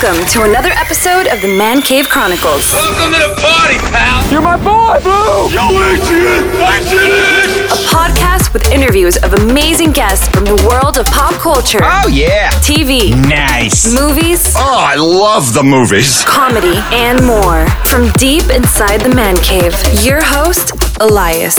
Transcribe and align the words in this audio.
Welcome 0.00 0.26
to 0.28 0.42
another 0.42 0.70
episode 0.70 1.26
of 1.26 1.40
the 1.42 1.48
Man 1.48 1.80
Cave 1.82 2.08
Chronicles, 2.08 2.70
Welcome 2.72 3.12
to 3.14 3.18
the 3.18 3.34
party, 3.40 3.78
pal. 3.90 4.30
You're 4.30 4.40
my 4.42 4.56
boy, 4.56 5.00
Blue! 5.02 5.50
Yo, 5.50 5.66
Adrian, 5.74 6.44
Adrian. 6.54 7.66
a 7.66 7.78
podcast 7.90 8.52
with 8.52 8.70
interviews 8.70 9.16
of 9.18 9.32
amazing 9.34 9.90
guests 9.92 10.28
from 10.28 10.44
the 10.44 10.54
world 10.68 10.98
of 10.98 11.06
pop 11.06 11.32
culture, 11.34 11.80
Oh, 11.82 12.06
yeah. 12.08 12.50
TV, 12.62 13.10
Nice. 13.28 13.92
movies, 13.92 14.52
Oh, 14.56 14.76
I 14.78 14.94
love 14.96 15.52
the 15.54 15.62
movies. 15.64 16.22
comedy, 16.24 16.76
and 16.92 17.24
more. 17.26 17.66
From 17.86 18.10
deep 18.12 18.44
inside 18.50 19.00
the 19.00 19.14
Man 19.14 19.36
Cave, 19.38 19.74
your 20.04 20.22
host, 20.22 20.72
Elias. 21.00 21.56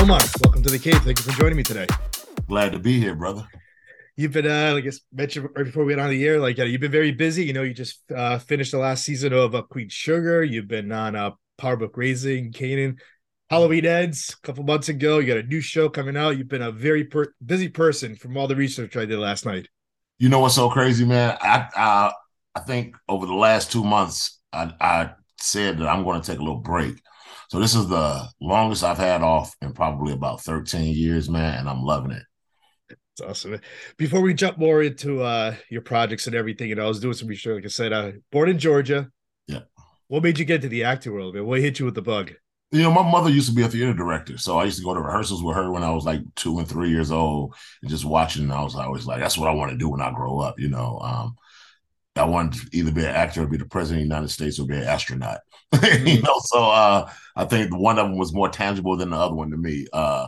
Omar, 0.00 0.20
welcome 0.42 0.62
to 0.62 0.70
the 0.70 0.78
cave. 0.82 0.98
Thank 1.04 1.18
you 1.18 1.24
for 1.30 1.38
joining 1.40 1.56
me 1.56 1.62
today. 1.62 1.86
Glad 2.48 2.72
to 2.72 2.78
be 2.78 2.98
here, 2.98 3.14
brother. 3.14 3.46
You've 4.16 4.32
been, 4.32 4.46
uh, 4.46 4.72
like 4.72 4.82
I 4.82 4.86
guess, 4.86 5.00
mentioned 5.12 5.50
right 5.54 5.64
before 5.66 5.84
we 5.84 5.92
went 5.92 6.00
on 6.00 6.10
the 6.10 6.24
air, 6.24 6.40
like 6.40 6.56
you've 6.56 6.80
been 6.80 6.90
very 6.90 7.12
busy. 7.12 7.44
You 7.44 7.52
know, 7.52 7.62
you 7.62 7.74
just 7.74 8.00
uh, 8.10 8.38
finished 8.38 8.72
the 8.72 8.78
last 8.78 9.04
season 9.04 9.34
of 9.34 9.54
uh, 9.54 9.62
Queen 9.62 9.90
Sugar. 9.90 10.42
You've 10.42 10.68
been 10.68 10.90
on 10.90 11.14
uh, 11.14 11.32
Power 11.58 11.76
Book 11.76 11.96
Raising, 11.96 12.50
Kanan, 12.50 12.98
Halloween 13.50 13.84
Ends 13.84 14.34
a 14.42 14.46
couple 14.46 14.64
months 14.64 14.88
ago. 14.88 15.18
You 15.18 15.26
got 15.26 15.36
a 15.36 15.42
new 15.42 15.60
show 15.60 15.90
coming 15.90 16.16
out. 16.16 16.38
You've 16.38 16.48
been 16.48 16.62
a 16.62 16.72
very 16.72 17.04
per- 17.04 17.34
busy 17.44 17.68
person 17.68 18.16
from 18.16 18.36
all 18.38 18.48
the 18.48 18.56
research 18.56 18.96
I 18.96 19.04
did 19.04 19.18
last 19.18 19.44
night. 19.44 19.68
You 20.18 20.30
know 20.30 20.40
what's 20.40 20.54
so 20.54 20.70
crazy, 20.70 21.04
man? 21.04 21.36
I 21.42 21.68
uh, 21.76 22.12
I 22.54 22.60
think 22.60 22.96
over 23.08 23.26
the 23.26 23.34
last 23.34 23.70
two 23.70 23.84
months, 23.84 24.40
I, 24.50 24.72
I 24.80 25.10
said 25.38 25.78
that 25.78 25.88
I'm 25.88 26.04
going 26.04 26.22
to 26.22 26.26
take 26.26 26.38
a 26.38 26.42
little 26.42 26.60
break. 26.60 26.94
So 27.50 27.60
this 27.60 27.74
is 27.74 27.86
the 27.86 28.26
longest 28.40 28.82
I've 28.82 28.96
had 28.96 29.22
off 29.22 29.54
in 29.60 29.74
probably 29.74 30.14
about 30.14 30.40
13 30.40 30.96
years, 30.96 31.28
man, 31.28 31.58
and 31.58 31.68
I'm 31.68 31.82
loving 31.82 32.12
it. 32.12 32.22
It's 33.18 33.26
awesome. 33.26 33.58
Before 33.96 34.20
we 34.20 34.34
jump 34.34 34.58
more 34.58 34.82
into 34.82 35.22
uh, 35.22 35.54
your 35.70 35.80
projects 35.80 36.26
and 36.26 36.36
everything, 36.36 36.70
and 36.70 36.78
I 36.78 36.86
was 36.86 37.00
doing 37.00 37.14
some 37.14 37.28
research. 37.28 37.54
Like 37.54 37.64
I 37.64 37.68
said, 37.68 37.92
uh, 37.94 38.12
born 38.30 38.50
in 38.50 38.58
Georgia. 38.58 39.10
Yeah. 39.46 39.60
What 40.08 40.22
made 40.22 40.38
you 40.38 40.44
get 40.44 40.60
to 40.60 40.68
the 40.68 40.84
acting 40.84 41.14
world, 41.14 41.34
man? 41.34 41.46
What 41.46 41.60
hit 41.60 41.78
you 41.78 41.86
with 41.86 41.94
the 41.94 42.02
bug? 42.02 42.32
You 42.72 42.82
know, 42.82 42.90
my 42.90 43.10
mother 43.10 43.30
used 43.30 43.48
to 43.48 43.54
be 43.54 43.62
a 43.62 43.68
theater 43.68 43.94
director, 43.94 44.36
so 44.36 44.58
I 44.58 44.64
used 44.64 44.76
to 44.76 44.84
go 44.84 44.92
to 44.92 45.00
rehearsals 45.00 45.42
with 45.42 45.56
her 45.56 45.70
when 45.70 45.82
I 45.82 45.92
was 45.92 46.04
like 46.04 46.20
two 46.34 46.58
and 46.58 46.68
three 46.68 46.90
years 46.90 47.10
old, 47.10 47.54
and 47.80 47.90
just 47.90 48.04
watching. 48.04 48.42
And 48.42 48.52
I 48.52 48.62
was 48.62 48.74
always 48.74 49.06
like, 49.06 49.20
"That's 49.20 49.38
what 49.38 49.48
I 49.48 49.54
want 49.54 49.70
to 49.70 49.78
do 49.78 49.88
when 49.88 50.02
I 50.02 50.12
grow 50.12 50.40
up." 50.40 50.60
You 50.60 50.68
know, 50.68 50.98
um, 50.98 51.36
I 52.16 52.24
wanted 52.24 52.60
to 52.60 52.76
either 52.76 52.92
be 52.92 53.00
an 53.00 53.14
actor, 53.14 53.44
or 53.44 53.46
be 53.46 53.56
the 53.56 53.64
president 53.64 54.02
of 54.02 54.08
the 54.10 54.14
United 54.14 54.28
States, 54.28 54.58
or 54.58 54.66
be 54.66 54.76
an 54.76 54.82
astronaut. 54.82 55.38
you 56.04 56.20
know, 56.20 56.38
so 56.44 56.68
uh, 56.68 57.10
I 57.34 57.46
think 57.46 57.74
one 57.74 57.98
of 57.98 58.08
them 58.08 58.18
was 58.18 58.34
more 58.34 58.50
tangible 58.50 58.98
than 58.98 59.08
the 59.08 59.16
other 59.16 59.34
one 59.34 59.52
to 59.52 59.56
me. 59.56 59.86
Uh, 59.90 60.26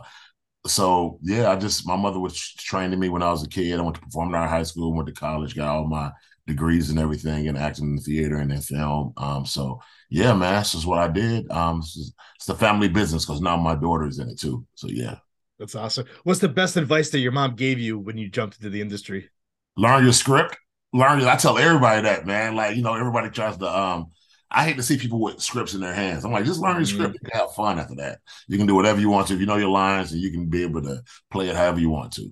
so 0.67 1.19
yeah, 1.21 1.51
I 1.51 1.55
just 1.55 1.87
my 1.87 1.95
mother 1.95 2.19
was 2.19 2.37
training 2.55 2.99
me 2.99 3.09
when 3.09 3.23
I 3.23 3.31
was 3.31 3.43
a 3.43 3.47
kid. 3.49 3.79
I 3.79 3.81
went 3.81 3.95
to 3.95 4.01
performing 4.01 4.35
art 4.35 4.49
high 4.49 4.63
school, 4.63 4.93
went 4.93 5.07
to 5.07 5.13
college, 5.13 5.55
got 5.55 5.69
all 5.69 5.87
my 5.87 6.11
degrees 6.47 6.89
and 6.89 6.99
everything 6.99 7.45
in 7.45 7.55
acting 7.57 7.85
in 7.85 7.95
the 7.95 8.01
theater 8.01 8.37
and 8.37 8.51
in 8.51 8.61
film. 8.61 9.13
Um, 9.17 9.45
so 9.45 9.79
yeah, 10.09 10.33
man, 10.33 10.53
that's 10.53 10.73
just 10.73 10.85
what 10.85 10.99
I 10.99 11.07
did. 11.07 11.49
Um, 11.51 11.79
it's, 11.79 11.93
just- 11.95 12.13
it's 12.35 12.45
the 12.45 12.55
family 12.55 12.87
business 12.89 13.25
because 13.25 13.41
now 13.41 13.57
my 13.57 13.75
daughter's 13.75 14.19
in 14.19 14.29
it 14.29 14.39
too. 14.39 14.65
So 14.75 14.87
yeah, 14.89 15.17
That's 15.59 15.75
awesome. 15.75 16.05
What's 16.23 16.39
the 16.39 16.49
best 16.49 16.75
advice 16.77 17.09
that 17.11 17.19
your 17.19 17.31
mom 17.31 17.55
gave 17.55 17.79
you 17.79 17.99
when 17.99 18.17
you 18.17 18.29
jumped 18.29 18.57
into 18.57 18.69
the 18.69 18.81
industry? 18.81 19.29
learn 19.77 20.03
your 20.03 20.13
script. 20.13 20.57
Learn. 20.93 21.21
I 21.21 21.35
tell 21.35 21.57
everybody 21.57 22.01
that, 22.03 22.25
man. 22.25 22.55
Like 22.55 22.75
you 22.75 22.81
know, 22.81 22.95
everybody 22.95 23.29
tries 23.29 23.57
to. 23.57 23.67
Um, 23.67 24.11
I 24.51 24.63
hate 24.65 24.77
to 24.77 24.83
see 24.83 24.97
people 24.97 25.19
with 25.21 25.41
scripts 25.41 25.73
in 25.75 25.81
their 25.81 25.93
hands. 25.93 26.25
I'm 26.25 26.31
like, 26.31 26.45
just 26.45 26.59
learn 26.59 26.77
your 26.77 26.85
Mhm. 26.85 26.87
script. 26.87 27.19
Can 27.23 27.39
have 27.39 27.53
fun 27.53 27.79
after 27.79 27.95
that. 27.95 28.19
You 28.47 28.57
can 28.57 28.67
do 28.67 28.75
whatever 28.75 28.99
you 28.99 29.09
want 29.09 29.27
to. 29.27 29.35
If 29.35 29.39
you 29.39 29.45
know 29.45 29.57
your 29.57 29.69
lines, 29.69 30.11
and 30.11 30.21
you 30.21 30.31
can 30.31 30.47
be 30.47 30.63
able 30.63 30.81
to 30.81 31.01
play 31.31 31.49
it 31.49 31.55
however 31.55 31.79
you 31.79 31.89
want 31.89 32.13
to. 32.13 32.31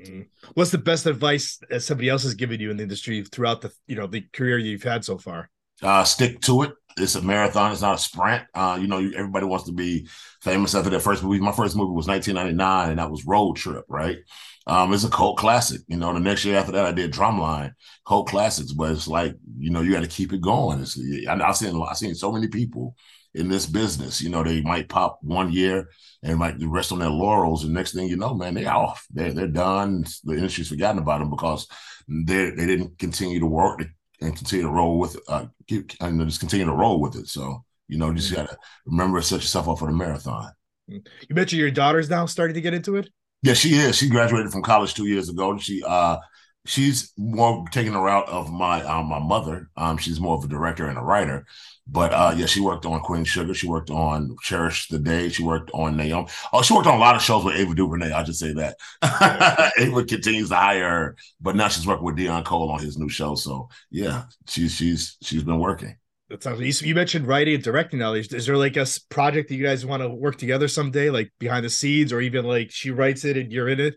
Mhm. 0.00 0.26
What's 0.54 0.70
the 0.70 0.78
best 0.78 1.06
advice 1.06 1.58
that 1.70 1.80
somebody 1.82 2.08
else 2.08 2.22
has 2.24 2.34
given 2.34 2.60
you 2.60 2.70
in 2.70 2.76
the 2.76 2.82
industry 2.82 3.22
throughout 3.24 3.60
the 3.60 3.72
you 3.86 3.96
know 3.96 4.06
the 4.06 4.22
career 4.32 4.58
you've 4.58 4.82
had 4.82 5.04
so 5.04 5.18
far? 5.18 5.50
uh, 5.82 6.04
stick 6.04 6.40
to 6.40 6.62
it. 6.62 6.72
It's 6.96 7.16
a 7.16 7.20
marathon. 7.22 7.72
It's 7.72 7.82
not 7.82 7.96
a 7.96 7.98
sprint. 7.98 8.44
Uh, 8.54 8.78
you 8.80 8.86
know, 8.86 8.98
you, 8.98 9.12
everybody 9.14 9.44
wants 9.44 9.66
to 9.66 9.72
be 9.72 10.08
famous 10.40 10.74
after 10.74 10.88
their 10.88 11.00
first 11.00 11.22
movie. 11.22 11.40
My 11.40 11.50
first 11.52 11.76
movie 11.76 11.92
was 11.92 12.06
1999, 12.06 12.90
and 12.90 12.98
that 13.00 13.10
was 13.10 13.26
Road 13.26 13.56
Trip, 13.56 13.84
right? 13.88 14.18
Um, 14.66 14.92
it's 14.94 15.04
a 15.04 15.10
cult 15.10 15.36
classic. 15.36 15.82
You 15.88 15.96
know, 15.98 16.12
the 16.14 16.20
next 16.20 16.44
year 16.44 16.56
after 16.56 16.72
that, 16.72 16.86
I 16.86 16.92
did 16.92 17.12
Drumline, 17.12 17.72
cult 18.06 18.28
classics. 18.28 18.72
But 18.72 18.92
it's 18.92 19.06
like, 19.08 19.34
you 19.58 19.70
know, 19.70 19.82
you 19.82 19.92
got 19.92 20.02
to 20.02 20.08
keep 20.08 20.32
it 20.32 20.40
going. 20.40 20.80
It's, 20.80 20.98
I, 21.28 21.34
I've 21.34 21.56
seen, 21.56 21.80
I've 21.82 21.96
seen 21.98 22.14
so 22.14 22.32
many 22.32 22.48
people 22.48 22.96
in 23.34 23.48
this 23.48 23.66
business. 23.66 24.22
You 24.22 24.30
know, 24.30 24.42
they 24.42 24.62
might 24.62 24.88
pop 24.88 25.18
one 25.22 25.52
year 25.52 25.88
and 26.22 26.38
might 26.38 26.56
rest 26.60 26.92
on 26.92 27.00
their 27.00 27.10
laurels, 27.10 27.64
and 27.64 27.74
next 27.74 27.92
thing 27.92 28.08
you 28.08 28.16
know, 28.16 28.34
man, 28.34 28.54
they 28.54 28.66
off. 28.66 29.06
They're 29.12 29.32
they're 29.32 29.48
done. 29.48 30.04
The 30.24 30.34
industry's 30.34 30.68
forgotten 30.68 30.98
about 30.98 31.20
them 31.20 31.30
because 31.30 31.66
they 32.08 32.50
they 32.50 32.66
didn't 32.66 32.98
continue 32.98 33.40
to 33.40 33.46
work 33.46 33.84
and 34.20 34.36
continue 34.36 34.64
to 34.64 34.70
roll 34.70 34.98
with 34.98 35.18
uh 35.28 35.46
keep 35.68 35.92
and 36.00 36.20
just 36.26 36.40
continue 36.40 36.66
to 36.66 36.72
roll 36.72 37.00
with 37.00 37.16
it. 37.16 37.28
So 37.28 37.64
you 37.88 37.98
know, 37.98 38.08
you 38.08 38.16
just 38.16 38.34
gotta 38.34 38.56
remember 38.86 39.20
to 39.20 39.26
set 39.26 39.40
yourself 39.40 39.68
up 39.68 39.78
for 39.78 39.88
the 39.88 39.96
marathon. 39.96 40.50
You 40.86 41.02
mentioned 41.30 41.60
your 41.60 41.70
daughter's 41.70 42.10
now 42.10 42.26
starting 42.26 42.54
to 42.54 42.60
get 42.60 42.74
into 42.74 42.96
it. 42.96 43.10
Yeah, 43.44 43.54
she 43.54 43.74
is. 43.74 43.96
She 43.96 44.08
graduated 44.08 44.50
from 44.52 44.62
college 44.62 44.94
two 44.94 45.06
years 45.06 45.28
ago. 45.28 45.58
She 45.58 45.82
uh 45.86 46.18
she's 46.66 47.12
more 47.18 47.64
taking 47.72 47.92
the 47.92 48.00
route 48.00 48.28
of 48.28 48.50
my 48.50 48.82
um 48.84 49.06
my 49.06 49.18
mother. 49.18 49.68
Um 49.76 49.98
she's 49.98 50.18
more 50.18 50.36
of 50.36 50.44
a 50.44 50.48
director 50.48 50.86
and 50.86 50.96
a 50.98 51.02
writer. 51.02 51.44
But 51.86 52.14
uh 52.14 52.34
yeah, 52.36 52.46
she 52.46 52.60
worked 52.62 52.86
on 52.86 53.00
Queen 53.00 53.24
Sugar, 53.24 53.52
she 53.52 53.68
worked 53.68 53.90
on 53.90 54.34
Cherish 54.42 54.88
the 54.88 54.98
Day, 54.98 55.28
she 55.28 55.42
worked 55.44 55.70
on 55.74 55.96
Naomi. 55.96 56.28
Oh, 56.54 56.62
she 56.62 56.72
worked 56.74 56.86
on 56.86 56.94
a 56.96 57.00
lot 57.00 57.16
of 57.16 57.22
shows 57.22 57.44
with 57.44 57.56
Ava 57.56 57.74
DuVernay. 57.74 58.12
I'll 58.12 58.24
just 58.24 58.40
say 58.40 58.54
that. 58.54 58.78
Ava 59.78 60.04
continues 60.04 60.48
to 60.48 60.56
hire 60.56 60.88
her, 60.88 61.16
but 61.40 61.54
now 61.56 61.68
she's 61.68 61.86
working 61.86 62.04
with 62.06 62.16
Deon 62.16 62.44
Cole 62.46 62.70
on 62.70 62.80
his 62.80 62.98
new 62.98 63.10
show. 63.10 63.34
So 63.34 63.68
yeah, 63.90 64.24
she's 64.48 64.74
she's 64.74 65.18
she's 65.22 65.44
been 65.44 65.60
working. 65.60 65.96
You, 66.44 66.72
you 66.88 66.94
mentioned 66.94 67.26
writing 67.26 67.54
and 67.54 67.62
directing. 67.62 67.98
Now, 67.98 68.14
is, 68.14 68.32
is 68.32 68.46
there 68.46 68.56
like 68.56 68.76
a 68.76 68.86
project 69.08 69.48
that 69.48 69.54
you 69.54 69.64
guys 69.64 69.84
want 69.84 70.02
to 70.02 70.08
work 70.08 70.36
together 70.36 70.68
someday, 70.68 71.10
like 71.10 71.32
behind 71.38 71.64
the 71.64 71.70
scenes, 71.70 72.12
or 72.12 72.20
even 72.20 72.44
like 72.44 72.70
she 72.70 72.90
writes 72.90 73.24
it 73.24 73.36
and 73.36 73.52
you're 73.52 73.68
in 73.68 73.80
it? 73.80 73.94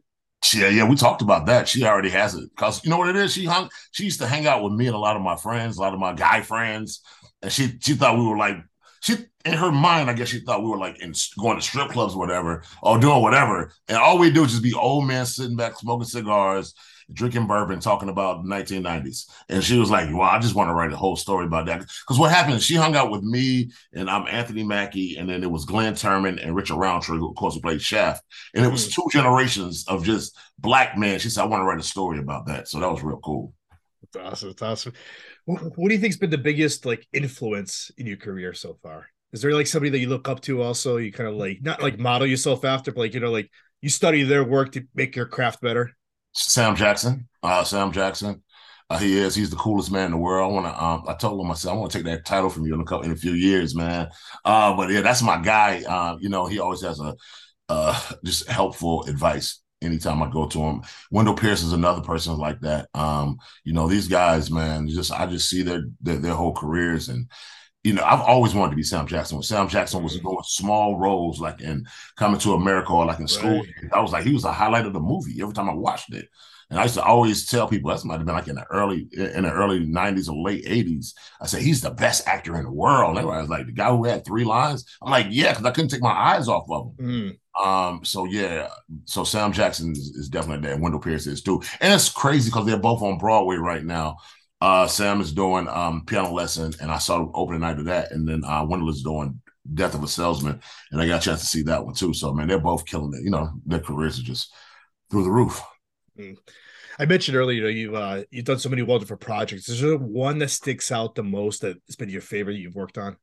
Yeah, 0.53 0.69
yeah, 0.69 0.87
we 0.87 0.95
talked 0.95 1.21
about 1.21 1.47
that. 1.47 1.67
She 1.67 1.83
already 1.83 2.09
has 2.09 2.35
it 2.35 2.49
because 2.55 2.83
you 2.83 2.89
know 2.89 2.97
what 2.97 3.09
it 3.09 3.15
is. 3.15 3.33
She 3.33 3.45
hung. 3.45 3.69
She 3.91 4.03
used 4.03 4.19
to 4.19 4.27
hang 4.27 4.45
out 4.45 4.63
with 4.63 4.73
me 4.73 4.85
and 4.85 4.95
a 4.95 4.99
lot 4.99 5.15
of 5.15 5.21
my 5.21 5.35
friends, 5.35 5.77
a 5.77 5.81
lot 5.81 5.93
of 5.93 5.99
my 5.99 6.13
guy 6.13 6.41
friends, 6.41 7.01
and 7.41 7.51
she 7.51 7.77
she 7.81 7.95
thought 7.95 8.17
we 8.17 8.25
were 8.25 8.37
like 8.37 8.57
she 9.01 9.15
in 9.45 9.53
her 9.53 9.71
mind. 9.71 10.09
I 10.09 10.13
guess 10.13 10.29
she 10.29 10.41
thought 10.41 10.63
we 10.63 10.69
were 10.69 10.77
like 10.77 11.01
in 11.01 11.13
going 11.39 11.57
to 11.57 11.61
strip 11.61 11.89
clubs 11.89 12.13
or 12.13 12.19
whatever, 12.19 12.63
or 12.81 12.99
doing 12.99 13.21
whatever. 13.21 13.71
And 13.87 13.97
all 13.97 14.19
we 14.19 14.31
do 14.31 14.43
is 14.43 14.51
just 14.51 14.63
be 14.63 14.73
old 14.73 15.07
men 15.07 15.25
sitting 15.25 15.55
back 15.55 15.77
smoking 15.77 16.05
cigars, 16.05 16.73
drinking 17.11 17.47
bourbon, 17.47 17.79
talking 17.79 18.09
about 18.09 18.43
the 18.43 18.49
1990s. 18.49 19.25
And 19.49 19.63
she 19.63 19.77
was 19.77 19.89
like, 19.89 20.09
"Well, 20.11 20.21
I 20.21 20.39
just 20.39 20.55
want 20.55 20.69
to 20.69 20.73
write 20.73 20.91
a 20.91 20.97
whole 20.97 21.15
story 21.15 21.45
about 21.45 21.65
that." 21.67 21.79
Because 21.79 22.19
what 22.19 22.31
happened? 22.31 22.55
is 22.55 22.63
She 22.63 22.75
hung 22.75 22.95
out 22.95 23.11
with 23.11 23.23
me, 23.23 23.71
and 23.93 24.09
I'm 24.09 24.27
Anthony 24.27 24.63
Mackie, 24.63 25.17
and 25.17 25.29
then 25.29 25.43
it 25.43 25.51
was 25.51 25.65
Glynn 25.65 25.93
Turman 25.93 26.43
and 26.43 26.55
Richard 26.55 26.77
Roundtree, 26.77 27.17
who 27.17 27.29
of 27.29 27.35
course 27.35 27.57
played 27.57 27.81
Shaft. 27.81 28.23
And 28.53 28.65
it 28.65 28.71
was 28.71 28.87
mm. 28.87 28.95
two 28.95 29.07
generations 29.11 29.85
of 29.87 30.03
just 30.03 30.37
black 30.59 30.97
men. 30.97 31.19
She 31.19 31.29
said, 31.29 31.43
"I 31.43 31.45
want 31.45 31.61
to 31.61 31.65
write 31.65 31.79
a 31.79 31.83
story 31.83 32.19
about 32.19 32.47
that." 32.47 32.67
So 32.67 32.79
that 32.79 32.91
was 32.91 33.03
real 33.03 33.19
cool. 33.23 33.53
It's 34.03 34.15
awesome. 34.15 34.49
It's 34.49 34.61
awesome. 34.61 34.93
What, 35.45 35.61
what 35.77 35.89
do 35.89 35.95
you 35.95 36.01
think's 36.01 36.17
been 36.17 36.29
the 36.29 36.37
biggest 36.37 36.85
like 36.85 37.07
influence 37.13 37.91
in 37.97 38.05
your 38.05 38.17
career 38.17 38.53
so 38.53 38.77
far? 38.81 39.07
Is 39.33 39.41
there 39.41 39.53
like 39.53 39.67
somebody 39.67 39.89
that 39.89 39.99
you 39.99 40.09
look 40.09 40.29
up 40.29 40.41
to? 40.41 40.61
Also, 40.61 40.97
you 40.97 41.11
kind 41.11 41.29
of 41.29 41.35
like 41.35 41.59
not 41.61 41.81
like 41.81 41.99
model 41.99 42.27
yourself 42.27 42.63
after, 42.63 42.91
but 42.91 43.01
like 43.01 43.13
you 43.13 43.19
know, 43.19 43.31
like 43.31 43.49
you 43.81 43.89
study 43.89 44.23
their 44.23 44.43
work 44.43 44.71
to 44.73 44.83
make 44.95 45.15
your 45.15 45.25
craft 45.25 45.61
better. 45.61 45.96
Sam 46.37 46.75
Jackson, 46.75 47.27
uh, 47.43 47.63
Sam 47.63 47.91
Jackson. 47.91 48.43
Uh, 48.89 48.97
he 48.99 49.17
is. 49.17 49.35
He's 49.35 49.49
the 49.49 49.57
coolest 49.57 49.91
man 49.91 50.05
in 50.05 50.11
the 50.11 50.17
world. 50.17 50.49
I 50.49 50.53
want 50.53 50.65
to. 50.65 50.83
Um, 50.83 51.03
I 51.07 51.13
told 51.15 51.41
him 51.43 51.51
I 51.51 51.55
said 51.55 51.71
I 51.71 51.73
want 51.73 51.91
to 51.91 51.97
take 51.97 52.05
that 52.05 52.25
title 52.25 52.49
from 52.49 52.65
you 52.65 52.73
in 52.73 52.79
a 52.79 52.85
couple 52.85 53.05
in 53.05 53.11
a 53.11 53.17
few 53.17 53.33
years, 53.33 53.75
man. 53.75 54.09
Uh, 54.45 54.75
but 54.77 54.89
yeah, 54.89 55.01
that's 55.01 55.21
my 55.21 55.41
guy. 55.41 55.83
Uh, 55.83 56.17
you 56.21 56.29
know, 56.29 56.45
he 56.45 56.59
always 56.59 56.81
has 56.83 56.99
a 57.01 57.13
uh, 57.67 57.99
just 58.23 58.47
helpful 58.47 59.03
advice 59.05 59.61
anytime 59.81 60.23
I 60.23 60.29
go 60.29 60.47
to 60.47 60.59
him. 60.59 60.83
Wendell 61.11 61.33
Pierce 61.35 61.63
is 61.63 61.73
another 61.73 62.01
person 62.01 62.37
like 62.37 62.61
that. 62.61 62.87
Um, 62.93 63.39
you 63.65 63.73
know, 63.73 63.89
these 63.89 64.07
guys, 64.07 64.49
man, 64.49 64.87
just 64.87 65.11
I 65.11 65.25
just 65.25 65.49
see 65.49 65.63
their 65.63 65.83
their, 66.01 66.17
their 66.17 66.33
whole 66.35 66.53
careers 66.53 67.09
and. 67.09 67.29
You 67.87 67.93
know, 67.93 68.03
I've 68.03 68.19
always 68.19 68.53
wanted 68.53 68.71
to 68.71 68.75
be 68.75 68.83
Sam 68.83 69.07
Jackson. 69.07 69.37
When 69.37 69.43
Sam 69.43 69.69
Jackson 69.69 70.03
was 70.03 70.19
doing 70.19 70.37
small 70.43 70.97
roles, 70.99 71.39
like 71.39 71.61
in 71.61 71.85
Coming 72.17 72.39
to 72.41 72.53
America 72.53 72.91
or 72.91 73.05
like 73.05 73.19
in 73.19 73.29
school, 73.29 73.61
Right. 73.61 73.93
I 73.93 74.01
was 74.01 74.11
like, 74.11 74.25
he 74.25 74.33
was 74.33 74.43
the 74.43 74.51
highlight 74.51 74.85
of 74.85 74.91
the 74.91 74.99
movie 74.99 75.41
every 75.41 75.53
time 75.53 75.69
I 75.69 75.73
watched 75.73 76.13
it. 76.13 76.27
And 76.69 76.79
I 76.79 76.83
used 76.83 76.95
to 76.95 77.03
always 77.03 77.45
tell 77.45 77.65
people 77.65 77.89
that 77.89 78.03
might 78.03 78.17
have 78.17 78.25
been 78.25 78.35
like 78.35 78.49
in 78.49 78.55
the 78.55 78.65
early 78.69 79.07
in 79.13 79.43
the 79.43 79.51
early 79.51 79.85
90s 79.85 80.29
or 80.29 80.35
late 80.43 80.65
80s. 80.65 81.13
I 81.39 81.45
said, 81.45 81.61
he's 81.61 81.79
the 81.79 81.91
best 81.91 82.27
actor 82.27 82.57
in 82.57 82.65
the 82.65 82.71
world. 82.71 83.11
And 83.11 83.19
everybody 83.19 83.41
was 83.41 83.49
like, 83.49 83.65
the 83.67 83.71
guy 83.71 83.89
who 83.89 84.03
had 84.03 84.25
three 84.25 84.43
lines. 84.43 84.83
I'm 85.01 85.09
like, 85.09 85.27
yeah, 85.29 85.51
because 85.51 85.65
I 85.65 85.71
couldn't 85.71 85.91
take 85.91 86.01
my 86.01 86.11
eyes 86.11 86.49
off 86.49 86.69
of 86.69 86.91
him. 86.99 87.37
Mm. 87.57 87.65
Um, 87.65 88.03
so 88.03 88.25
yeah, 88.25 88.67
so 89.05 89.23
Sam 89.23 89.53
Jackson 89.53 89.93
is, 89.93 90.09
is 90.09 90.29
definitely 90.29 90.67
there. 90.67 90.77
Wendell 90.77 90.99
Pierce 90.99 91.25
is 91.25 91.41
too. 91.41 91.61
And 91.79 91.93
it's 91.93 92.09
crazy 92.09 92.49
because 92.49 92.65
they're 92.65 92.77
both 92.77 93.01
on 93.01 93.17
Broadway 93.17 93.55
right 93.55 93.83
now. 93.83 94.17
Uh 94.59 94.87
Sam 94.87 95.21
is 95.21 95.33
doing 95.33 95.67
um 95.67 96.05
piano 96.05 96.31
lesson, 96.31 96.73
and 96.81 96.91
I 96.91 96.97
saw 96.97 97.19
the 97.19 97.31
opening 97.33 97.61
night 97.61 97.79
of 97.79 97.85
that, 97.85 98.11
and 98.11 98.27
then 98.27 98.43
uh 98.43 98.65
Wendell 98.65 98.89
is 98.89 99.03
doing 99.03 99.39
Death 99.73 99.95
of 99.95 100.03
a 100.03 100.07
Salesman, 100.07 100.61
and 100.91 101.01
I 101.01 101.07
got 101.07 101.21
a 101.21 101.25
chance 101.25 101.41
to 101.41 101.45
see 101.45 101.61
that 101.63 101.85
one 101.85 101.93
too. 101.93 102.13
So 102.13 102.33
man, 102.33 102.47
they're 102.47 102.59
both 102.59 102.85
killing 102.85 103.13
it. 103.13 103.23
You 103.23 103.31
know, 103.31 103.51
their 103.65 103.79
careers 103.79 104.19
are 104.19 104.23
just 104.23 104.53
through 105.11 105.23
the 105.23 105.31
roof. 105.31 105.61
I 106.99 107.05
mentioned 107.05 107.37
earlier, 107.37 107.55
you 107.55 107.63
know, 107.63 107.69
you've 107.69 107.95
uh, 107.95 108.23
you've 108.31 108.45
done 108.45 108.59
so 108.59 108.69
many 108.69 108.81
wonderful 108.81 109.17
projects. 109.17 109.69
Is 109.69 109.81
there 109.81 109.97
one 109.97 110.39
that 110.39 110.49
sticks 110.49 110.91
out 110.91 111.15
the 111.15 111.23
most 111.23 111.61
that's 111.61 111.95
been 111.95 112.09
your 112.09 112.21
favorite 112.21 112.55
you've 112.55 112.75
worked 112.75 112.97
on? 112.97 113.17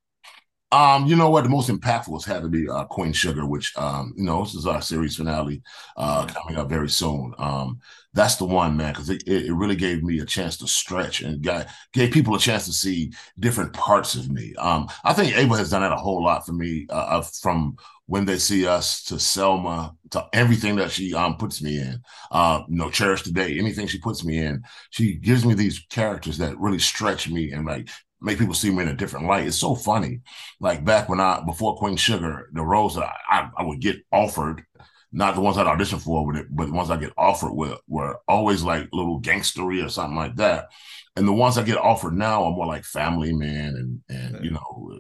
Um, 0.75 1.07
you 1.07 1.15
know 1.15 1.31
what? 1.31 1.45
The 1.45 1.51
most 1.51 1.71
impactful 1.71 2.15
has 2.15 2.25
had 2.25 2.43
to 2.43 2.49
be 2.49 2.69
uh, 2.69 2.85
Queen 2.87 3.13
Sugar, 3.13 3.47
which 3.47 3.73
um, 3.77 4.13
you 4.17 4.25
know, 4.25 4.43
this 4.43 4.57
is 4.57 4.67
our 4.67 4.83
series 4.83 5.15
finale 5.15 5.63
uh, 5.97 6.27
coming 6.27 6.59
up 6.59 6.69
very 6.69 6.89
soon. 6.89 7.33
Um, 7.39 7.79
that's 8.13 8.37
the 8.37 8.45
one, 8.45 8.77
man, 8.77 8.93
because 8.93 9.09
it, 9.09 9.23
it 9.27 9.53
really 9.53 9.77
gave 9.77 10.03
me 10.03 10.19
a 10.19 10.25
chance 10.25 10.57
to 10.59 10.67
stretch 10.67 11.21
and 11.21 11.43
got, 11.43 11.69
gave 11.93 12.13
people 12.13 12.35
a 12.35 12.41
chance 12.41 12.65
to 12.67 12.73
see 12.73 13.13
different 13.39 13.73
parts 13.73 14.17
of 14.17 14.29
me. 14.31 14.53
Um, 14.57 14.89
I 15.05 15.13
think 15.13 15.37
Ava 15.37 15.57
has 15.59 15.71
done 15.71 15.83
that 15.83 15.93
a 15.93 15.97
whole 15.97 16.25
lot 16.25 16.45
for 16.45 16.53
me 16.53 16.87
uh, 16.91 17.23
from 17.23 17.77
when 18.07 18.25
they 18.25 18.39
see 18.39 18.67
us 18.67 19.03
to 19.05 19.19
Selma 19.19 19.95
to 20.11 20.27
everything 20.33 20.77
that 20.77 20.91
she 20.91 21.15
um 21.15 21.37
puts 21.37 21.63
me 21.63 21.79
in. 21.79 22.01
Uh, 22.31 22.63
you 22.69 22.77
know, 22.77 22.91
cherish 22.91 23.23
today, 23.23 23.59
anything 23.59 23.87
she 23.87 23.99
puts 23.99 24.25
me 24.25 24.39
in, 24.39 24.63
she 24.91 25.15
gives 25.15 25.45
me 25.45 25.55
these 25.55 25.87
characters 25.91 26.39
that 26.39 26.59
really 26.59 26.79
stretch 26.79 27.31
me 27.31 27.53
and 27.53 27.65
like 27.65 27.89
make 28.25 28.39
people 28.39 28.55
see 28.55 28.71
me 28.71 28.83
in 28.83 28.89
a 28.89 28.97
different 28.97 29.27
light. 29.27 29.47
It's 29.47 29.59
so 29.59 29.75
funny. 29.75 30.21
Like 30.59 30.85
back 30.85 31.09
when 31.09 31.21
I 31.21 31.43
before 31.45 31.77
Queen 31.77 31.97
Sugar, 31.97 32.49
the 32.53 32.63
roles 32.63 32.97
that 32.97 33.13
I, 33.29 33.51
I 33.57 33.63
would 33.63 33.81
get 33.81 33.99
offered, 34.11 34.65
not 35.13 35.35
the 35.35 35.43
ones 35.43 35.59
I 35.59 35.65
auditioned 35.65 36.03
for 36.03 36.27
with 36.27 36.37
it, 36.37 36.47
but 36.51 36.67
the 36.67 36.73
ones 36.73 36.91
I 36.91 36.97
get 36.97 37.13
offered 37.19 37.53
with 37.53 37.79
were 37.87 38.19
always 38.27 38.63
like 38.63 38.89
little 38.93 39.21
gangstery 39.21 39.85
or 39.85 39.89
something 39.89 40.17
like 40.17 40.37
that. 40.37 40.69
And 41.17 41.29
the 41.29 41.33
ones 41.33 41.57
I 41.57 41.63
get 41.63 41.77
offered 41.77 42.15
now 42.15 42.45
are 42.45 42.51
more 42.51 42.67
like 42.67 42.85
family 42.85 43.33
man 43.33 43.77
and 44.09 44.17
and 44.17 44.45
you 44.45 44.51
know 44.51 44.99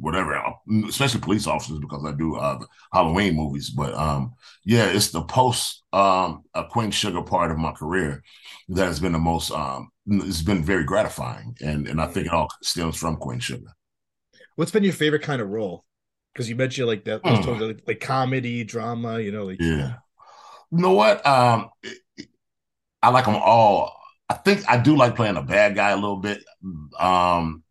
whatever, 0.00 0.42
especially 0.88 1.20
police 1.20 1.46
officers 1.46 1.78
because 1.78 2.04
I 2.04 2.12
do 2.12 2.36
uh, 2.36 2.58
Halloween 2.92 3.36
movies. 3.36 3.70
But 3.70 3.94
um, 3.94 4.34
yeah, 4.64 4.86
it's 4.86 5.10
the 5.10 5.22
post 5.22 5.84
um, 5.92 6.42
a 6.52 6.64
Queen 6.64 6.90
Sugar 6.90 7.22
part 7.22 7.50
of 7.50 7.58
my 7.58 7.72
career 7.72 8.22
that 8.68 8.86
has 8.86 9.00
been 9.00 9.12
the 9.12 9.18
most 9.18 9.50
um, 9.50 9.88
it's 10.06 10.42
been 10.42 10.62
very 10.62 10.84
gratifying, 10.84 11.56
and 11.60 11.88
and 11.88 12.00
I 12.00 12.06
think 12.06 12.26
it 12.26 12.32
all 12.32 12.48
stems 12.62 12.96
from 12.96 13.16
Queen 13.16 13.40
Sugar. 13.40 13.72
What's 14.56 14.70
been 14.70 14.84
your 14.84 14.92
favorite 14.92 15.22
kind 15.22 15.42
of 15.42 15.48
role? 15.48 15.84
Because 16.32 16.48
you 16.48 16.56
mentioned 16.56 16.86
like 16.86 17.04
that, 17.04 17.22
mm. 17.22 17.60
like, 17.60 17.82
like, 17.86 18.00
comedy, 18.00 18.62
drama, 18.64 19.20
you 19.20 19.32
know, 19.32 19.44
like 19.44 19.60
yeah. 19.60 19.94
You 20.70 20.78
know 20.78 20.92
what? 20.92 21.26
Um, 21.26 21.70
I 23.02 23.10
like 23.10 23.24
them 23.24 23.36
all. 23.36 23.98
I 24.28 24.34
think 24.34 24.68
I 24.68 24.78
do 24.78 24.96
like 24.96 25.16
playing 25.16 25.36
a 25.36 25.42
bad 25.42 25.74
guy 25.76 25.90
a 25.90 25.96
little 25.96 26.16
bit. 26.16 26.42
Um, 26.98 27.62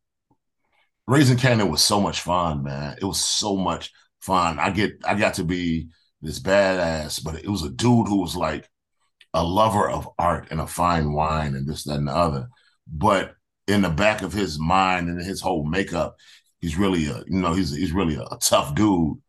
Raising 1.08 1.38
Kanan 1.38 1.70
was 1.70 1.84
so 1.84 2.00
much 2.00 2.22
fun, 2.22 2.64
man. 2.64 2.98
It 3.00 3.06
was 3.06 3.24
so 3.24 3.56
much 3.56 3.92
fun. 4.22 4.60
I 4.60 4.72
get 4.72 4.94
I 5.06 5.16
got 5.16 5.36
to 5.36 5.44
be 5.44 5.90
this 6.22 6.40
badass, 6.40 7.24
but 7.24 7.36
it 7.36 7.50
was 7.50 7.64
a 7.64 7.70
dude 7.70 8.08
who 8.08 8.22
was 8.22 8.36
like 8.36 8.68
a 9.36 9.44
lover 9.44 9.90
of 9.90 10.10
art 10.18 10.48
and 10.50 10.62
a 10.62 10.66
fine 10.66 11.12
wine 11.12 11.56
and 11.56 11.68
this, 11.68 11.84
that, 11.84 11.98
and 11.98 12.08
the 12.08 12.16
other. 12.16 12.48
But 12.88 13.36
in 13.68 13.82
the 13.82 13.90
back 13.90 14.22
of 14.22 14.34
his 14.34 14.58
mind 14.58 15.10
and 15.10 15.22
his 15.22 15.42
whole 15.42 15.66
makeup, 15.66 16.16
he's 16.62 16.78
really 16.78 17.08
a, 17.08 17.18
you 17.28 17.42
know, 17.42 17.54
he's 17.54 17.76
he's 17.76 17.92
really 17.92 18.16
a, 18.16 18.24
a 18.24 18.38
tough 18.42 18.74
dude. 18.74 19.18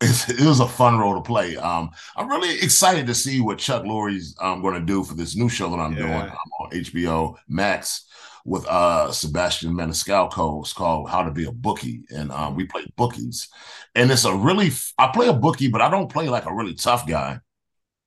It's, 0.00 0.28
it 0.28 0.40
was 0.40 0.60
a 0.60 0.66
fun 0.66 0.98
role 0.98 1.14
to 1.14 1.22
play. 1.22 1.56
Um, 1.56 1.88
I'm 2.16 2.28
really 2.28 2.60
excited 2.60 3.06
to 3.06 3.14
see 3.14 3.40
what 3.40 3.58
Chuck 3.58 3.84
Lorre's 3.84 4.36
um, 4.40 4.60
going 4.60 4.74
to 4.74 4.84
do 4.84 5.02
for 5.02 5.14
this 5.14 5.34
new 5.36 5.48
show 5.48 5.70
that 5.70 5.78
I'm 5.78 5.92
yeah. 5.92 5.98
doing 5.98 6.30
um, 6.30 6.50
on 6.60 6.70
HBO 6.72 7.36
Max 7.48 8.04
with 8.44 8.66
uh 8.66 9.12
Sebastian 9.12 9.72
Maniscalco. 9.72 10.62
It's 10.62 10.72
called 10.72 11.08
How 11.08 11.22
to 11.22 11.30
Be 11.30 11.44
a 11.44 11.52
Bookie, 11.52 12.02
and 12.10 12.30
um, 12.32 12.56
we 12.56 12.66
play 12.66 12.84
bookies. 12.96 13.48
And 13.94 14.10
it's 14.10 14.24
a 14.24 14.34
really 14.34 14.72
I 14.98 15.06
play 15.14 15.28
a 15.28 15.32
bookie, 15.32 15.68
but 15.68 15.80
I 15.80 15.88
don't 15.88 16.12
play 16.12 16.28
like 16.28 16.44
a 16.44 16.54
really 16.54 16.74
tough 16.74 17.06
guy. 17.06 17.38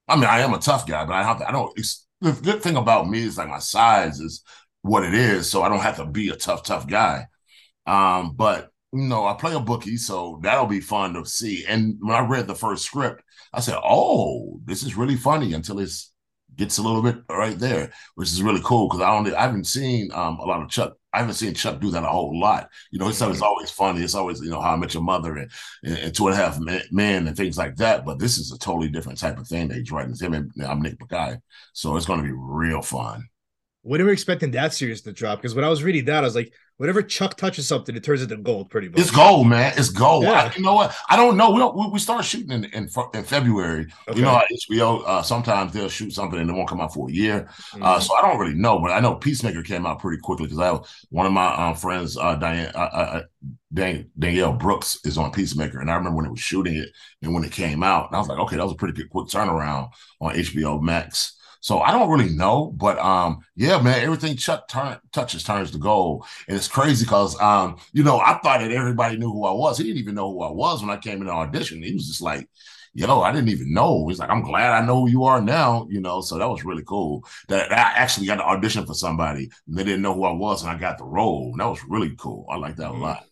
I 0.07 0.15
mean, 0.15 0.25
I 0.25 0.39
am 0.39 0.53
a 0.53 0.59
tough 0.59 0.87
guy, 0.87 1.05
but 1.05 1.13
I 1.13 1.23
have 1.23 1.39
to, 1.39 1.47
I 1.47 1.51
don't. 1.51 1.75
the 2.21 2.31
good 2.31 2.61
thing 2.61 2.77
about 2.77 3.09
me 3.09 3.23
is 3.23 3.37
like 3.37 3.49
my 3.49 3.59
size 3.59 4.19
is 4.19 4.43
what 4.81 5.03
it 5.03 5.13
is, 5.13 5.49
so 5.49 5.61
I 5.63 5.69
don't 5.69 5.79
have 5.79 5.97
to 5.97 6.05
be 6.05 6.29
a 6.29 6.35
tough, 6.35 6.63
tough 6.63 6.87
guy. 6.87 7.25
Um, 7.85 8.35
but 8.35 8.69
you 8.93 9.03
know, 9.03 9.25
I 9.25 9.33
play 9.33 9.53
a 9.53 9.59
bookie, 9.59 9.97
so 9.97 10.39
that'll 10.43 10.67
be 10.67 10.79
fun 10.81 11.13
to 11.13 11.25
see. 11.25 11.65
And 11.67 11.97
when 12.01 12.15
I 12.15 12.25
read 12.25 12.47
the 12.47 12.55
first 12.55 12.85
script, 12.85 13.21
I 13.53 13.59
said, 13.61 13.77
"Oh, 13.83 14.61
this 14.65 14.83
is 14.83 14.95
really 14.95 15.17
funny." 15.17 15.53
Until 15.53 15.79
it's 15.79 16.13
gets 16.57 16.77
a 16.77 16.81
little 16.81 17.01
bit 17.01 17.17
right 17.29 17.57
there, 17.57 17.91
which 18.15 18.31
is 18.31 18.43
really 18.43 18.61
cool 18.63 18.87
because 18.87 19.01
I 19.01 19.09
only 19.09 19.33
I 19.33 19.43
haven't 19.43 19.65
seen 19.67 20.11
um, 20.13 20.37
a 20.39 20.45
lot 20.45 20.61
of 20.61 20.69
Chuck. 20.69 20.97
I 21.13 21.19
haven't 21.19 21.35
seen 21.35 21.53
Chuck 21.53 21.79
do 21.79 21.89
that 21.91 22.03
a 22.03 22.07
whole 22.07 22.37
lot. 22.39 22.69
You 22.91 22.99
know, 22.99 23.07
his 23.07 23.15
stuff 23.15 23.31
is 23.31 23.41
always 23.41 23.71
funny. 23.71 24.01
It's 24.03 24.15
always 24.15 24.41
you 24.41 24.49
know 24.49 24.61
How 24.61 24.73
I 24.73 24.75
Met 24.75 24.93
Your 24.93 25.03
Mother 25.03 25.37
and, 25.37 25.51
and, 25.83 25.97
and 25.97 26.15
Two 26.15 26.27
and 26.27 26.33
a 26.33 26.37
Half 26.37 26.59
Men 26.91 27.27
and 27.27 27.37
things 27.37 27.57
like 27.57 27.75
that. 27.77 28.05
But 28.05 28.19
this 28.19 28.37
is 28.37 28.51
a 28.51 28.59
totally 28.59 28.89
different 28.89 29.19
type 29.19 29.37
of 29.37 29.47
thing 29.47 29.67
that 29.69 29.77
he's 29.77 29.91
writing. 29.91 30.11
It's 30.11 30.21
him 30.21 30.33
and 30.33 30.51
I'm 30.63 30.81
Nick 30.81 30.99
Bakay, 30.99 31.39
so 31.73 31.95
it's 31.95 32.05
going 32.05 32.19
to 32.19 32.25
be 32.25 32.33
real 32.33 32.81
fun. 32.81 33.27
When 33.87 34.01
are 34.01 34.05
we 34.05 34.11
expecting 34.11 34.51
that 34.51 34.73
series 34.73 35.01
to 35.03 35.13
drop? 35.13 35.39
Because 35.39 35.55
when 35.55 35.63
I 35.63 35.69
was 35.69 35.81
reading 35.81 36.03
that, 36.05 36.17
I 36.17 36.27
was 36.27 36.35
like, 36.35 36.51
whenever 36.75 37.01
Chuck 37.01 37.37
touches 37.37 37.69
something, 37.69 37.95
it 37.95 38.03
turns 38.03 38.21
into 38.21 38.35
gold. 38.35 38.69
Pretty 38.69 38.89
much, 38.89 38.99
it's 38.99 39.11
gold, 39.11 39.47
man. 39.47 39.71
It's 39.77 39.89
gold. 39.89 40.25
Yeah. 40.25 40.51
I, 40.51 40.55
you 40.57 40.61
know 40.61 40.73
what? 40.73 40.93
I 41.09 41.15
don't 41.15 41.37
know. 41.37 41.51
We 41.51 41.59
don't. 41.59 41.93
We, 41.93 41.99
start 41.99 42.25
shooting 42.25 42.51
in 42.51 42.65
in, 42.65 42.89
in 43.13 43.23
February. 43.23 43.87
Okay. 44.09 44.19
You 44.19 44.25
know, 44.25 44.41
HBO 44.69 45.03
uh, 45.05 45.21
sometimes 45.21 45.71
they'll 45.71 45.87
shoot 45.87 46.11
something 46.11 46.37
and 46.37 46.49
it 46.49 46.53
won't 46.53 46.67
come 46.67 46.81
out 46.81 46.93
for 46.93 47.07
a 47.07 47.13
year. 47.13 47.47
Uh, 47.47 47.75
mm-hmm. 47.75 47.83
Uh, 47.83 47.99
so 48.01 48.13
I 48.15 48.21
don't 48.23 48.37
really 48.37 48.55
know, 48.55 48.77
but 48.79 48.91
I 48.91 48.99
know 48.99 49.15
Peacemaker 49.15 49.63
came 49.63 49.85
out 49.85 49.99
pretty 49.99 50.19
quickly 50.21 50.47
because 50.47 50.59
I 50.59 50.65
have 50.65 50.85
one 51.09 51.25
of 51.25 51.31
my 51.31 51.53
um, 51.55 51.75
friends, 51.75 52.17
uh, 52.17 52.35
Diane. 52.35 52.71
Uh, 52.75 52.79
uh, 52.79 53.21
Dan- 53.73 54.09
Danielle 54.17 54.53
Brooks 54.53 54.97
is 55.03 55.17
on 55.17 55.31
Peacemaker, 55.31 55.79
and 55.79 55.91
I 55.91 55.95
remember 55.95 56.15
when 56.15 56.25
it 56.25 56.31
was 56.31 56.39
shooting 56.39 56.75
it 56.75 56.89
and 57.21 57.33
when 57.33 57.43
it 57.43 57.51
came 57.51 57.83
out, 57.83 58.07
and 58.07 58.15
I 58.15 58.19
was 58.19 58.27
like, 58.27 58.39
okay, 58.39 58.55
that 58.55 58.63
was 58.63 58.71
a 58.71 58.77
pretty 58.77 58.93
good 58.93 59.09
quick 59.09 59.27
turnaround 59.27 59.89
on 60.21 60.35
HBO 60.35 60.81
Max. 60.81 61.37
So 61.61 61.79
I 61.79 61.91
don't 61.91 62.09
really 62.09 62.33
know, 62.33 62.71
but 62.75 62.97
um, 62.99 63.39
yeah, 63.55 63.81
man, 63.81 64.01
everything 64.01 64.35
Chuck 64.37 64.67
turn, 64.67 64.97
touches 65.11 65.43
turns 65.43 65.71
to 65.71 65.77
gold, 65.77 66.25
and 66.47 66.57
it's 66.57 66.67
crazy 66.67 67.05
because 67.05 67.39
um, 67.41 67.77
you 67.93 68.03
know, 68.03 68.19
I 68.19 68.39
thought 68.43 68.59
that 68.59 68.71
everybody 68.71 69.17
knew 69.17 69.31
who 69.31 69.45
I 69.45 69.51
was. 69.51 69.77
He 69.77 69.83
didn't 69.83 69.99
even 69.99 70.15
know 70.15 70.31
who 70.31 70.41
I 70.43 70.51
was 70.51 70.81
when 70.81 70.91
I 70.91 70.97
came 70.97 71.21
in 71.21 71.27
the 71.27 71.33
audition. 71.33 71.83
He 71.83 71.93
was 71.93 72.07
just 72.07 72.21
like, 72.21 72.47
yo, 72.93 73.21
I 73.21 73.31
didn't 73.31 73.49
even 73.49 73.73
know. 73.73 74.07
He's 74.07 74.19
like, 74.19 74.29
I'm 74.29 74.41
glad 74.41 74.71
I 74.71 74.85
know 74.85 75.01
who 75.01 75.09
you 75.09 75.23
are 75.25 75.41
now, 75.41 75.87
you 75.89 76.01
know. 76.01 76.21
So 76.21 76.37
that 76.37 76.49
was 76.49 76.65
really 76.65 76.83
cool. 76.85 77.23
That 77.47 77.71
I 77.71 77.75
actually 77.75 78.27
got 78.27 78.35
to 78.37 78.43
audition 78.43 78.85
for 78.85 78.93
somebody 78.93 79.49
and 79.67 79.77
they 79.77 79.83
didn't 79.83 80.01
know 80.01 80.13
who 80.13 80.23
I 80.23 80.33
was, 80.33 80.63
and 80.63 80.71
I 80.71 80.77
got 80.77 80.97
the 80.97 81.05
role. 81.05 81.49
And 81.51 81.59
that 81.59 81.69
was 81.69 81.83
really 81.87 82.15
cool. 82.17 82.45
I 82.49 82.57
like 82.57 82.75
that 82.77 82.91
a 82.91 82.93
lot. 82.93 83.23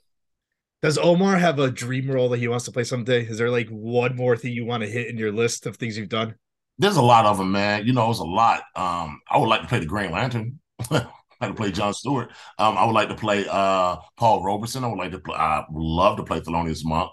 Does 0.81 1.00
Omar 1.00 1.38
have 1.38 1.57
a 1.57 1.71
dream 1.71 2.12
role 2.12 2.30
that 2.30 2.38
he 2.38 2.48
wants 2.48 2.66
to 2.66 2.71
play 2.71 2.83
someday? 2.83 3.25
Is 3.25 3.39
there 3.39 3.50
like 3.50 3.69
one 3.69 4.16
more 4.16 4.38
thing 4.38 4.54
you 4.54 4.66
want 4.66 4.83
to 4.83 4.89
hit 4.89 5.07
in 5.07 5.18
your 5.18 5.31
list 5.31 5.66
of 5.66 5.78
things 5.78 5.98
you've 5.98 6.10
done? 6.10 6.36
There's 6.77 6.98
a 6.98 7.01
lot 7.01 7.25
of 7.25 7.38
them, 7.38 7.51
man. 7.51 7.86
You 7.86 7.94
know, 7.94 8.10
it's 8.10 8.19
a 8.19 8.24
lot. 8.24 8.63
Um, 8.75 9.22
I 9.30 9.38
would 9.38 9.48
like 9.48 9.62
to 9.62 9.68
play 9.68 9.80
the 9.80 9.86
Green 9.86 10.12
Lantern. 10.12 10.59
I'd 10.92 11.07
like 11.42 11.52
to 11.52 11.54
play 11.54 11.71
John 11.71 11.94
Stewart. 11.94 12.31
Um, 12.57 12.78
I 12.78 12.85
would 12.85 12.94
like 12.94 13.09
to 13.09 13.16
play 13.16 13.45
uh, 13.50 13.97
Paul 14.18 14.44
Robeson. 14.44 14.83
I 14.83 14.88
would 14.88 15.00
like 15.00 15.11
to 15.11 15.19
play. 15.19 15.35
I 15.35 15.64
would 15.69 15.83
love 15.83 16.18
to 16.18 16.23
play 16.23 16.40
Thelonious 16.40 16.83
Monk. 16.83 17.11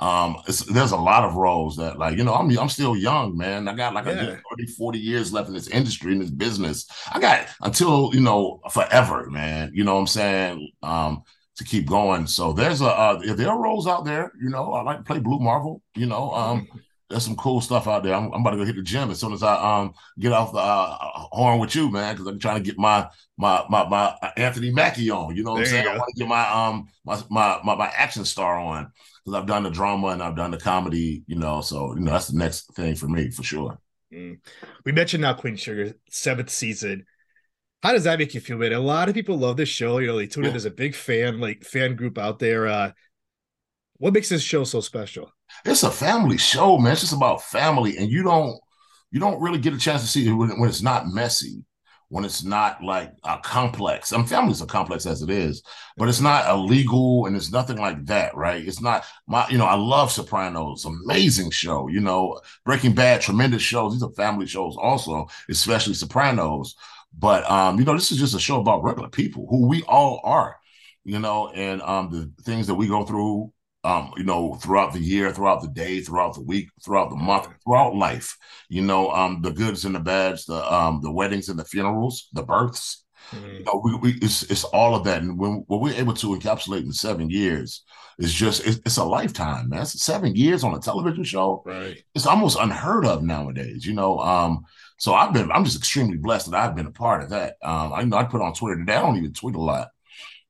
Um, 0.00 0.36
there's 0.46 0.92
a 0.92 0.96
lot 0.96 1.24
of 1.24 1.34
roles 1.34 1.76
that, 1.76 1.98
like, 1.98 2.16
you 2.16 2.22
know, 2.22 2.32
I'm 2.34 2.56
I'm 2.56 2.68
still 2.68 2.96
young, 2.96 3.36
man. 3.36 3.66
I 3.66 3.74
got 3.74 3.94
like 3.94 4.06
yeah. 4.06 4.12
a 4.12 4.40
30, 4.56 4.66
40 4.76 4.98
years 4.98 5.32
left 5.32 5.48
in 5.48 5.54
this 5.54 5.68
industry, 5.68 6.12
in 6.12 6.20
this 6.20 6.30
business. 6.30 6.86
I 7.10 7.18
got 7.18 7.48
until 7.62 8.10
you 8.14 8.20
know 8.20 8.60
forever, 8.70 9.28
man. 9.28 9.72
You 9.74 9.84
know 9.84 9.94
what 9.94 10.02
I'm 10.02 10.06
saying? 10.06 10.70
Um, 10.82 11.22
to 11.56 11.64
keep 11.64 11.86
going. 11.86 12.26
So 12.26 12.52
there's 12.52 12.80
a 12.80 12.86
uh, 12.86 13.34
there 13.34 13.50
are 13.50 13.60
roles 13.60 13.88
out 13.88 14.04
there. 14.04 14.32
You 14.40 14.50
know, 14.50 14.72
I 14.72 14.82
like 14.82 14.98
to 14.98 15.04
play 15.04 15.18
Blue 15.18 15.40
Marvel. 15.40 15.82
You 15.96 16.06
know, 16.06 16.30
um, 16.32 16.68
there's 17.08 17.24
some 17.24 17.36
cool 17.36 17.60
stuff 17.60 17.88
out 17.88 18.02
there. 18.02 18.14
I'm, 18.14 18.32
I'm, 18.32 18.40
about 18.42 18.50
to 18.50 18.58
go 18.58 18.64
hit 18.64 18.76
the 18.76 18.82
gym 18.82 19.10
as 19.10 19.18
soon 19.18 19.32
as 19.32 19.42
I 19.42 19.54
um 19.54 19.94
get 20.18 20.32
off 20.32 20.52
the 20.52 20.58
uh, 20.58 20.96
horn 21.32 21.58
with 21.58 21.74
you, 21.74 21.90
man, 21.90 22.14
because 22.14 22.26
I'm 22.26 22.38
trying 22.38 22.62
to 22.62 22.62
get 22.62 22.78
my 22.78 23.08
my 23.38 23.64
my 23.70 23.88
my 23.88 24.14
Anthony 24.36 24.70
Mackie 24.70 25.10
on. 25.10 25.34
You 25.34 25.42
know 25.42 25.52
what 25.52 25.64
there 25.64 25.78
I'm 25.78 25.84
saying? 25.84 25.88
I 25.88 25.96
want 25.96 26.12
to 26.14 26.20
get 26.20 26.28
my 26.28 26.48
um 26.48 26.88
my 27.04 27.20
my 27.30 27.60
my, 27.64 27.74
my 27.76 27.88
action 27.96 28.24
star 28.24 28.58
on 28.58 28.92
because 29.24 29.38
I've 29.38 29.46
done 29.46 29.62
the 29.62 29.70
drama 29.70 30.08
and 30.08 30.22
I've 30.22 30.36
done 30.36 30.50
the 30.50 30.58
comedy. 30.58 31.24
You 31.26 31.36
know, 31.36 31.62
so 31.62 31.94
you 31.94 32.00
know 32.00 32.12
that's 32.12 32.28
the 32.28 32.38
next 32.38 32.74
thing 32.74 32.94
for 32.94 33.08
me 33.08 33.30
for 33.30 33.42
sure. 33.42 33.78
Mm. 34.12 34.38
We 34.84 34.92
mentioned 34.92 35.22
now 35.22 35.32
Queen 35.32 35.56
Sugar 35.56 35.94
seventh 36.10 36.50
season. 36.50 37.06
How 37.82 37.92
does 37.92 38.04
that 38.04 38.18
make 38.18 38.34
you 38.34 38.40
feel, 38.40 38.58
man? 38.58 38.72
A 38.72 38.80
lot 38.80 39.08
of 39.08 39.14
people 39.14 39.38
love 39.38 39.56
this 39.56 39.68
show. 39.68 39.98
You 39.98 40.08
know, 40.08 40.18
they 40.18 40.26
tune 40.26 40.44
in. 40.44 40.50
There's 40.50 40.64
a 40.64 40.70
big 40.70 40.94
fan 40.94 41.40
like 41.40 41.64
fan 41.64 41.96
group 41.96 42.18
out 42.18 42.38
there. 42.38 42.66
Uh, 42.66 42.90
what 43.96 44.12
makes 44.12 44.28
this 44.28 44.42
show 44.42 44.64
so 44.64 44.80
special? 44.80 45.32
It's 45.64 45.82
a 45.82 45.90
family 45.90 46.38
show, 46.38 46.78
man. 46.78 46.92
It's 46.92 47.02
just 47.02 47.12
about 47.12 47.42
family, 47.42 47.96
and 47.98 48.10
you 48.10 48.22
don't 48.22 48.58
you 49.10 49.20
don't 49.20 49.40
really 49.40 49.58
get 49.58 49.74
a 49.74 49.78
chance 49.78 50.02
to 50.02 50.08
see 50.08 50.28
it 50.28 50.32
when, 50.32 50.58
when 50.60 50.68
it's 50.68 50.82
not 50.82 51.08
messy, 51.08 51.64
when 52.08 52.24
it's 52.24 52.44
not 52.44 52.82
like 52.82 53.12
a 53.24 53.38
complex. 53.38 54.12
I 54.12 54.18
mean, 54.18 54.26
families 54.26 54.60
are 54.62 54.66
complex 54.66 55.06
as 55.06 55.22
it 55.22 55.30
is, 55.30 55.62
but 55.96 56.08
it's 56.08 56.20
not 56.20 56.48
illegal 56.48 57.26
and 57.26 57.34
it's 57.36 57.50
nothing 57.52 57.78
like 57.78 58.04
that, 58.06 58.36
right? 58.36 58.66
It's 58.66 58.80
not 58.82 59.04
my, 59.26 59.48
you 59.48 59.58
know, 59.58 59.64
I 59.66 59.74
love 59.76 60.12
Sopranos, 60.12 60.84
amazing 60.84 61.50
show. 61.50 61.88
You 61.88 62.00
know, 62.00 62.40
Breaking 62.64 62.94
Bad, 62.94 63.20
tremendous 63.20 63.62
shows. 63.62 63.92
These 63.92 64.02
are 64.02 64.10
family 64.12 64.46
shows, 64.46 64.76
also, 64.76 65.26
especially 65.48 65.94
Sopranos. 65.94 66.76
But 67.18 67.48
um, 67.50 67.78
you 67.78 67.84
know, 67.84 67.94
this 67.94 68.12
is 68.12 68.18
just 68.18 68.34
a 68.34 68.40
show 68.40 68.60
about 68.60 68.84
regular 68.84 69.08
people 69.08 69.46
who 69.48 69.66
we 69.66 69.82
all 69.84 70.20
are, 70.24 70.56
you 71.04 71.18
know, 71.18 71.48
and 71.48 71.80
um 71.82 72.10
the 72.10 72.42
things 72.42 72.66
that 72.66 72.74
we 72.74 72.86
go 72.86 73.04
through 73.04 73.52
um, 73.88 74.12
you 74.18 74.24
know, 74.24 74.54
throughout 74.56 74.92
the 74.92 75.00
year, 75.00 75.32
throughout 75.32 75.62
the 75.62 75.68
day, 75.68 76.00
throughout 76.00 76.34
the 76.34 76.42
week, 76.42 76.68
throughout 76.84 77.08
the 77.08 77.16
month, 77.16 77.48
throughout 77.64 77.96
life. 77.96 78.36
You 78.68 78.82
know, 78.82 79.10
um, 79.10 79.40
the 79.40 79.50
goods 79.50 79.86
and 79.86 79.94
the 79.94 80.00
bads, 80.00 80.44
the 80.44 80.60
um, 80.72 81.00
the 81.02 81.10
weddings 81.10 81.48
and 81.48 81.58
the 81.58 81.64
funerals, 81.64 82.28
the 82.34 82.42
births. 82.42 83.04
Mm-hmm. 83.32 83.54
You 83.54 83.64
know, 83.64 83.80
we, 83.82 83.94
we, 83.96 84.18
it's 84.20 84.42
it's 84.44 84.64
all 84.64 84.94
of 84.94 85.04
that, 85.04 85.22
and 85.22 85.38
when, 85.38 85.64
when 85.68 85.80
we're 85.80 85.94
able 85.94 86.14
to 86.14 86.36
encapsulate 86.36 86.82
in 86.82 86.92
seven 86.92 87.30
years, 87.30 87.82
it's 88.18 88.32
just 88.32 88.66
it's, 88.66 88.78
it's 88.84 88.98
a 88.98 89.04
lifetime, 89.04 89.70
man. 89.70 89.82
It's 89.82 90.02
seven 90.02 90.36
years 90.36 90.64
on 90.64 90.74
a 90.74 90.80
television 90.80 91.24
show. 91.24 91.62
Right. 91.64 92.02
It's 92.14 92.26
almost 92.26 92.58
unheard 92.60 93.06
of 93.06 93.22
nowadays. 93.22 93.86
You 93.86 93.94
know, 93.94 94.18
um, 94.18 94.64
so 94.98 95.14
I've 95.14 95.32
been 95.32 95.50
I'm 95.50 95.64
just 95.64 95.78
extremely 95.78 96.18
blessed 96.18 96.50
that 96.50 96.60
I've 96.60 96.76
been 96.76 96.86
a 96.86 96.90
part 96.90 97.22
of 97.22 97.30
that. 97.30 97.56
Um, 97.62 97.94
I 97.94 98.04
know 98.04 98.18
I 98.18 98.24
put 98.24 98.42
on 98.42 98.52
Twitter 98.52 98.78
today. 98.78 98.96
I 98.96 99.00
don't 99.00 99.16
even 99.16 99.32
tweet 99.32 99.56
a 99.56 99.60
lot, 99.60 99.88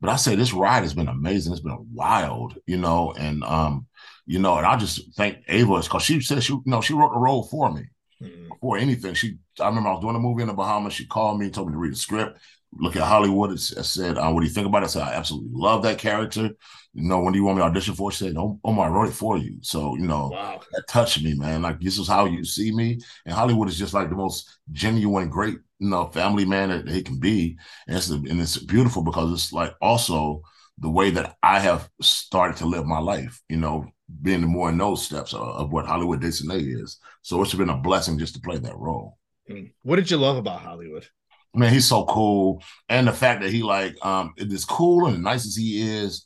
but 0.00 0.10
I 0.10 0.16
say 0.16 0.36
this 0.36 0.52
ride 0.52 0.82
has 0.82 0.94
been 0.94 1.08
amazing. 1.08 1.52
It's 1.52 1.62
been 1.62 1.86
wild, 1.92 2.56
you 2.66 2.76
know, 2.76 3.12
and 3.18 3.42
um, 3.44 3.86
you 4.26 4.38
know, 4.38 4.56
and 4.56 4.66
I 4.66 4.76
just 4.76 5.14
thank 5.16 5.38
Ava 5.48 5.80
because 5.80 6.02
she 6.02 6.20
said 6.20 6.42
she, 6.42 6.52
you 6.52 6.62
know, 6.66 6.80
she 6.80 6.94
wrote 6.94 7.12
the 7.12 7.18
role 7.18 7.44
for 7.44 7.72
me. 7.72 7.82
Mm-hmm. 8.22 8.48
Before 8.48 8.78
anything, 8.78 9.14
she 9.14 9.38
I 9.60 9.68
remember 9.68 9.88
I 9.88 9.92
was 9.92 10.02
doing 10.02 10.16
a 10.16 10.20
movie 10.20 10.42
in 10.42 10.48
the 10.48 10.54
Bahamas. 10.54 10.92
She 10.92 11.06
called 11.06 11.40
me, 11.40 11.50
told 11.50 11.68
me 11.68 11.72
to 11.72 11.78
read 11.78 11.92
the 11.92 11.96
script. 11.96 12.38
Look 12.78 12.96
at 12.96 13.02
Hollywood. 13.02 13.52
I 13.52 13.56
said, 13.56 14.18
uh, 14.18 14.30
"What 14.30 14.40
do 14.40 14.46
you 14.46 14.52
think 14.52 14.66
about 14.66 14.82
it?" 14.82 14.86
I 14.86 14.88
said, 14.88 15.02
"I 15.02 15.14
absolutely 15.14 15.50
love 15.52 15.82
that 15.82 15.98
character." 15.98 16.50
You 16.92 17.08
know, 17.08 17.20
when 17.20 17.32
do 17.32 17.38
you 17.38 17.44
want 17.44 17.56
me 17.56 17.62
to 17.62 17.66
audition 17.66 17.94
for? 17.94 18.12
She 18.12 18.26
said, 18.26 18.36
"Oh, 18.36 18.60
oh 18.62 18.80
I 18.80 18.88
wrote 18.88 19.08
it 19.08 19.14
for 19.14 19.38
you." 19.38 19.56
So 19.62 19.96
you 19.96 20.06
know, 20.06 20.28
wow. 20.28 20.60
that 20.72 20.88
touched 20.88 21.22
me, 21.22 21.34
man. 21.34 21.62
Like 21.62 21.80
this 21.80 21.98
is 21.98 22.06
how 22.06 22.26
you 22.26 22.44
see 22.44 22.70
me, 22.70 22.98
and 23.24 23.34
Hollywood 23.34 23.68
is 23.68 23.78
just 23.78 23.94
like 23.94 24.10
the 24.10 24.16
most 24.16 24.58
genuine, 24.70 25.30
great 25.30 25.58
you 25.78 25.88
know, 25.88 26.06
family 26.06 26.44
man 26.44 26.70
that 26.70 26.88
he 26.88 27.02
can 27.02 27.18
be. 27.18 27.56
And 27.86 27.96
it's, 27.96 28.10
and 28.10 28.40
it's 28.40 28.58
beautiful 28.58 29.02
because 29.02 29.32
it's 29.32 29.52
like 29.52 29.74
also 29.80 30.42
the 30.78 30.90
way 30.90 31.10
that 31.10 31.36
I 31.42 31.60
have 31.60 31.88
started 32.00 32.56
to 32.58 32.66
live 32.66 32.86
my 32.86 32.98
life, 33.00 33.40
you 33.48 33.56
know, 33.56 33.86
being 34.22 34.42
more 34.42 34.70
in 34.70 34.78
those 34.78 35.04
steps 35.04 35.34
of, 35.34 35.42
of 35.42 35.72
what 35.72 35.86
Hollywood 35.86 36.22
Desonier 36.22 36.82
is. 36.82 36.98
So 37.22 37.42
it's 37.42 37.54
been 37.54 37.68
a 37.68 37.76
blessing 37.76 38.18
just 38.18 38.34
to 38.34 38.40
play 38.40 38.58
that 38.58 38.76
role. 38.76 39.18
Hmm. 39.48 39.64
What 39.82 39.96
did 39.96 40.10
you 40.10 40.16
love 40.16 40.36
about 40.36 40.60
Hollywood? 40.60 41.06
Man, 41.54 41.72
he's 41.72 41.88
so 41.88 42.04
cool. 42.04 42.62
And 42.88 43.08
the 43.08 43.12
fact 43.12 43.42
that 43.42 43.50
he 43.50 43.62
like 43.62 43.96
um 44.04 44.34
it 44.36 44.52
is 44.52 44.64
cool 44.64 45.06
and 45.06 45.22
nice 45.22 45.46
as 45.46 45.56
he 45.56 45.82
is, 45.82 46.24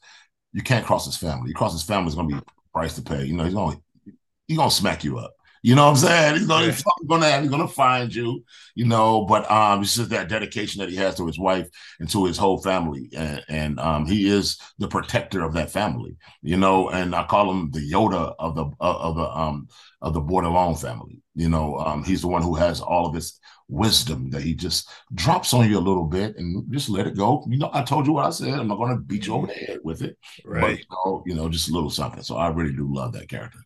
you 0.52 0.62
can't 0.62 0.84
cross 0.84 1.06
his 1.06 1.16
family. 1.16 1.48
You 1.48 1.54
cross 1.54 1.72
his 1.72 1.82
family 1.82 2.08
is 2.08 2.14
gonna 2.14 2.28
be 2.28 2.34
a 2.34 2.42
price 2.72 2.94
to 2.96 3.02
pay. 3.02 3.24
You 3.24 3.34
know, 3.34 3.44
he's 3.44 3.54
gonna 3.54 3.76
he's 4.46 4.58
gonna 4.58 4.70
smack 4.70 5.04
you 5.04 5.18
up. 5.18 5.32
You 5.64 5.76
know 5.76 5.84
what 5.84 5.90
I'm 5.90 5.96
saying? 5.96 6.34
He's 6.38 6.46
gonna, 6.46 6.72
he's 6.72 6.84
gonna 7.06 7.30
have, 7.30 7.42
he's 7.42 7.50
gonna 7.50 7.68
find 7.68 8.12
you, 8.12 8.42
you 8.74 8.84
know. 8.84 9.24
But 9.24 9.48
um, 9.48 9.82
it's 9.82 9.94
just 9.94 10.10
that 10.10 10.28
dedication 10.28 10.80
that 10.80 10.90
he 10.90 10.96
has 10.96 11.14
to 11.16 11.26
his 11.26 11.38
wife 11.38 11.68
and 12.00 12.08
to 12.10 12.24
his 12.24 12.36
whole 12.36 12.60
family, 12.60 13.08
and, 13.16 13.44
and 13.48 13.80
um, 13.80 14.04
he 14.04 14.28
is 14.28 14.58
the 14.78 14.88
protector 14.88 15.44
of 15.44 15.54
that 15.54 15.70
family, 15.70 16.16
you 16.42 16.56
know. 16.56 16.88
And 16.90 17.14
I 17.14 17.24
call 17.24 17.50
him 17.50 17.70
the 17.70 17.78
Yoda 17.78 18.34
of 18.40 18.56
the 18.56 18.66
of 18.80 19.14
the 19.14 19.30
um 19.30 19.68
of 20.00 20.14
the 20.14 20.20
Bordelon 20.20 20.80
family. 20.80 21.22
You 21.34 21.48
know, 21.48 21.76
um, 21.78 22.02
he's 22.02 22.22
the 22.22 22.28
one 22.28 22.42
who 22.42 22.56
has 22.56 22.80
all 22.80 23.06
of 23.06 23.14
this 23.14 23.38
wisdom 23.68 24.30
that 24.30 24.42
he 24.42 24.54
just 24.54 24.88
drops 25.14 25.54
on 25.54 25.70
you 25.70 25.78
a 25.78 25.80
little 25.80 26.04
bit 26.04 26.36
and 26.36 26.70
just 26.72 26.90
let 26.90 27.06
it 27.06 27.16
go. 27.16 27.46
You 27.48 27.58
know, 27.58 27.70
I 27.72 27.82
told 27.82 28.06
you 28.06 28.12
what 28.12 28.26
I 28.26 28.30
said. 28.30 28.52
I'm 28.52 28.68
not 28.68 28.76
going 28.76 28.94
to 28.94 29.00
beat 29.00 29.26
you 29.26 29.34
over 29.34 29.46
the 29.46 29.54
head 29.54 29.78
with 29.82 30.02
it, 30.02 30.18
right? 30.44 30.60
But, 30.60 30.78
you, 30.78 30.84
know, 30.90 31.22
you 31.26 31.34
know, 31.34 31.48
just 31.48 31.70
a 31.70 31.72
little 31.72 31.88
something. 31.88 32.22
So 32.22 32.36
I 32.36 32.48
really 32.48 32.74
do 32.74 32.92
love 32.92 33.12
that 33.12 33.30
character. 33.30 33.60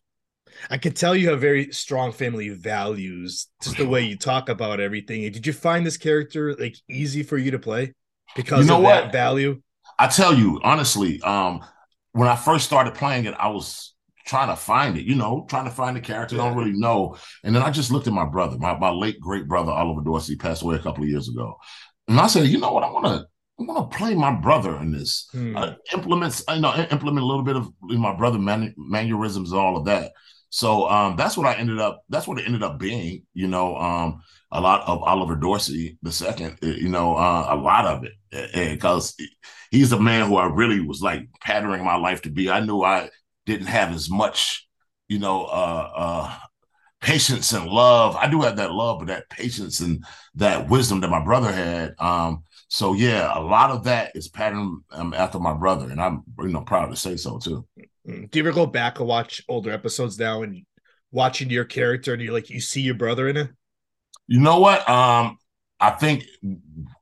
I 0.70 0.78
could 0.78 0.96
tell 0.96 1.14
you 1.14 1.30
have 1.30 1.40
very 1.40 1.72
strong 1.72 2.12
family 2.12 2.48
values, 2.50 3.48
just 3.62 3.76
the 3.76 3.86
way 3.86 4.02
you 4.02 4.16
talk 4.16 4.48
about 4.48 4.80
everything. 4.80 5.22
Did 5.22 5.46
you 5.46 5.52
find 5.52 5.84
this 5.84 5.96
character 5.96 6.54
like 6.54 6.76
easy 6.88 7.22
for 7.22 7.38
you 7.38 7.50
to 7.52 7.58
play 7.58 7.94
because 8.34 8.64
you 8.64 8.70
know 8.70 8.78
of 8.78 8.84
what? 8.84 9.04
that 9.04 9.12
value? 9.12 9.60
I 9.98 10.08
tell 10.08 10.34
you 10.34 10.60
honestly, 10.62 11.20
um, 11.22 11.64
when 12.12 12.28
I 12.28 12.36
first 12.36 12.64
started 12.64 12.94
playing 12.94 13.24
it, 13.24 13.34
I 13.38 13.48
was 13.48 13.94
trying 14.26 14.48
to 14.48 14.56
find 14.56 14.96
it, 14.96 15.04
you 15.04 15.14
know, 15.14 15.46
trying 15.48 15.66
to 15.66 15.70
find 15.70 15.96
the 15.96 16.00
character. 16.00 16.36
Yeah. 16.36 16.42
I 16.42 16.48
don't 16.48 16.58
really 16.58 16.78
know. 16.78 17.16
And 17.44 17.54
then 17.54 17.62
I 17.62 17.70
just 17.70 17.90
looked 17.90 18.06
at 18.06 18.12
my 18.12 18.26
brother, 18.26 18.58
my, 18.58 18.76
my 18.78 18.90
late 18.90 19.20
great 19.20 19.46
brother 19.46 19.72
Oliver 19.72 20.02
Dorsey 20.02 20.36
passed 20.36 20.62
away 20.62 20.76
a 20.76 20.80
couple 20.80 21.04
of 21.04 21.08
years 21.08 21.28
ago, 21.28 21.56
and 22.08 22.18
I 22.18 22.26
said, 22.26 22.46
you 22.46 22.58
know 22.58 22.72
what, 22.72 22.84
I 22.84 22.90
want 22.90 23.06
to 23.06 23.26
I'm 23.58 23.66
gonna 23.66 23.86
play 23.86 24.14
my 24.14 24.32
brother 24.32 24.76
in 24.76 24.92
this. 24.92 25.28
Hmm. 25.32 25.56
Uh, 25.56 25.74
implements, 25.92 26.44
I 26.46 26.58
know, 26.58 26.74
implement 26.74 27.24
a 27.24 27.26
little 27.26 27.42
bit 27.42 27.56
of 27.56 27.72
my 27.80 28.14
brother 28.14 28.38
man, 28.38 28.74
mannerisms 28.76 29.52
and 29.52 29.60
all 29.60 29.76
of 29.76 29.86
that. 29.86 30.12
So 30.50 30.88
um, 30.88 31.16
that's 31.16 31.36
what 31.36 31.46
I 31.46 31.54
ended 31.54 31.78
up. 31.80 32.02
That's 32.08 32.26
what 32.26 32.38
it 32.38 32.46
ended 32.46 32.62
up 32.62 32.78
being. 32.78 33.24
You 33.34 33.48
know, 33.48 33.76
um, 33.76 34.22
a 34.52 34.60
lot 34.60 34.86
of 34.86 35.02
Oliver 35.02 35.36
Dorsey 35.36 35.98
the 36.02 36.12
second. 36.12 36.58
Eh, 36.62 36.76
you 36.78 36.88
know, 36.88 37.16
uh, 37.16 37.48
a 37.50 37.56
lot 37.56 37.86
of 37.86 38.04
it 38.04 38.12
because 38.72 39.14
eh, 39.20 39.24
eh, 39.24 39.48
he's 39.70 39.92
a 39.92 40.00
man 40.00 40.28
who 40.28 40.36
I 40.36 40.46
really 40.46 40.80
was 40.80 41.02
like 41.02 41.28
patterning 41.40 41.84
my 41.84 41.96
life 41.96 42.22
to 42.22 42.30
be. 42.30 42.50
I 42.50 42.60
knew 42.60 42.82
I 42.82 43.10
didn't 43.44 43.66
have 43.66 43.92
as 43.92 44.08
much, 44.10 44.66
you 45.08 45.18
know, 45.18 45.44
uh, 45.44 45.90
uh, 45.96 46.36
patience 47.00 47.52
and 47.52 47.66
love. 47.68 48.16
I 48.16 48.28
do 48.28 48.42
have 48.42 48.56
that 48.56 48.72
love, 48.72 49.00
but 49.00 49.08
that 49.08 49.28
patience 49.30 49.80
and 49.80 50.04
that 50.36 50.68
wisdom 50.68 51.00
that 51.00 51.10
my 51.10 51.22
brother 51.22 51.52
had. 51.52 51.94
Um, 51.98 52.44
so 52.68 52.94
yeah, 52.94 53.36
a 53.36 53.40
lot 53.40 53.70
of 53.70 53.84
that 53.84 54.12
is 54.14 54.28
patterned 54.28 54.82
um, 54.90 55.14
after 55.14 55.38
my 55.38 55.54
brother, 55.54 55.88
and 55.90 56.00
I'm 56.00 56.24
you 56.40 56.48
know 56.48 56.62
proud 56.62 56.86
to 56.86 56.96
say 56.96 57.16
so 57.16 57.38
too. 57.38 57.66
Mm. 58.06 58.30
Do 58.30 58.38
you 58.38 58.44
ever 58.44 58.54
go 58.54 58.66
back 58.66 58.98
and 58.98 59.08
watch 59.08 59.42
older 59.48 59.70
episodes 59.70 60.18
now 60.18 60.42
and 60.42 60.64
watching 61.10 61.50
your 61.50 61.64
character 61.64 62.12
and 62.12 62.22
you're 62.22 62.32
like 62.32 62.50
you 62.50 62.60
see 62.60 62.80
your 62.80 62.94
brother 62.94 63.28
in 63.28 63.36
it? 63.36 63.50
You 64.26 64.40
know 64.40 64.60
what? 64.60 64.88
Um, 64.88 65.38
I 65.78 65.90
think 65.90 66.24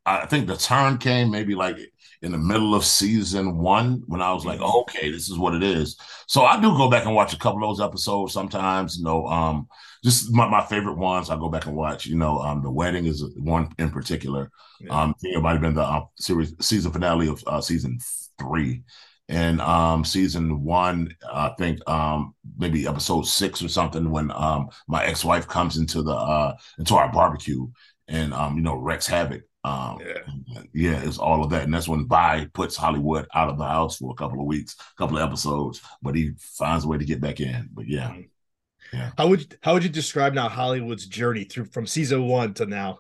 I 0.04 0.26
think 0.26 0.46
the 0.46 0.56
turn 0.56 0.98
came 0.98 1.30
maybe 1.30 1.54
like 1.54 1.78
in 2.22 2.32
the 2.32 2.38
middle 2.38 2.74
of 2.74 2.84
season 2.84 3.58
one 3.58 4.02
when 4.06 4.22
I 4.22 4.32
was 4.32 4.46
like, 4.46 4.60
oh, 4.62 4.80
okay, 4.82 5.10
this 5.10 5.28
is 5.28 5.38
what 5.38 5.54
it 5.54 5.62
is. 5.62 5.98
So 6.26 6.44
I 6.44 6.60
do 6.60 6.76
go 6.76 6.90
back 6.90 7.04
and 7.04 7.14
watch 7.14 7.34
a 7.34 7.38
couple 7.38 7.62
of 7.62 7.68
those 7.68 7.86
episodes 7.86 8.32
sometimes. 8.32 8.96
You 8.96 9.04
know, 9.04 9.26
um, 9.26 9.68
just 10.02 10.32
my, 10.32 10.48
my 10.48 10.64
favorite 10.64 10.96
ones 10.96 11.30
I 11.30 11.36
go 11.36 11.48
back 11.48 11.66
and 11.66 11.76
watch. 11.76 12.06
You 12.06 12.16
know, 12.16 12.38
um, 12.40 12.62
the 12.62 12.70
wedding 12.70 13.06
is 13.06 13.24
one 13.36 13.68
in 13.78 13.90
particular. 13.90 14.50
Yeah. 14.80 15.02
Um, 15.02 15.10
I 15.10 15.20
think 15.20 15.36
it 15.36 15.42
might 15.42 15.52
have 15.52 15.60
been 15.60 15.74
the 15.74 15.82
uh, 15.82 16.04
series 16.18 16.54
season 16.60 16.92
finale 16.92 17.28
of 17.28 17.42
uh, 17.46 17.60
season 17.60 17.98
three 18.38 18.82
in 19.28 19.58
um 19.60 20.04
season 20.04 20.62
one 20.62 21.08
i 21.32 21.48
think 21.58 21.78
um 21.88 22.34
maybe 22.58 22.86
episode 22.86 23.26
six 23.26 23.62
or 23.62 23.68
something 23.68 24.10
when 24.10 24.30
um 24.32 24.68
my 24.86 25.02
ex-wife 25.04 25.48
comes 25.48 25.78
into 25.78 26.02
the 26.02 26.12
uh 26.12 26.54
into 26.78 26.94
our 26.94 27.10
barbecue 27.10 27.66
and 28.08 28.34
um 28.34 28.56
you 28.56 28.62
know 28.62 28.74
wreaks 28.74 29.06
havoc 29.06 29.42
um 29.64 29.98
yeah. 30.06 30.62
yeah 30.74 31.00
it's 31.02 31.16
all 31.16 31.42
of 31.42 31.48
that. 31.48 31.62
And 31.62 31.72
that's 31.72 31.88
when 31.88 32.06
Vi 32.06 32.48
puts 32.52 32.76
hollywood 32.76 33.26
out 33.34 33.48
of 33.48 33.56
the 33.56 33.64
house 33.64 33.96
for 33.96 34.12
a 34.12 34.14
couple 34.14 34.40
of 34.40 34.46
weeks 34.46 34.76
a 34.78 34.98
couple 34.98 35.16
of 35.16 35.26
episodes 35.26 35.80
but 36.02 36.14
he 36.14 36.32
finds 36.38 36.84
a 36.84 36.88
way 36.88 36.98
to 36.98 37.04
get 37.06 37.22
back 37.22 37.40
in. 37.40 37.70
But 37.72 37.88
yeah. 37.88 38.10
Mm-hmm. 38.10 38.96
yeah. 38.96 39.10
How 39.16 39.28
would 39.28 39.56
how 39.62 39.72
would 39.72 39.84
you 39.84 39.88
describe 39.88 40.34
now 40.34 40.50
hollywood's 40.50 41.06
journey 41.06 41.44
through 41.44 41.66
from 41.66 41.86
season 41.86 42.28
one 42.28 42.52
to 42.54 42.66
now 42.66 42.98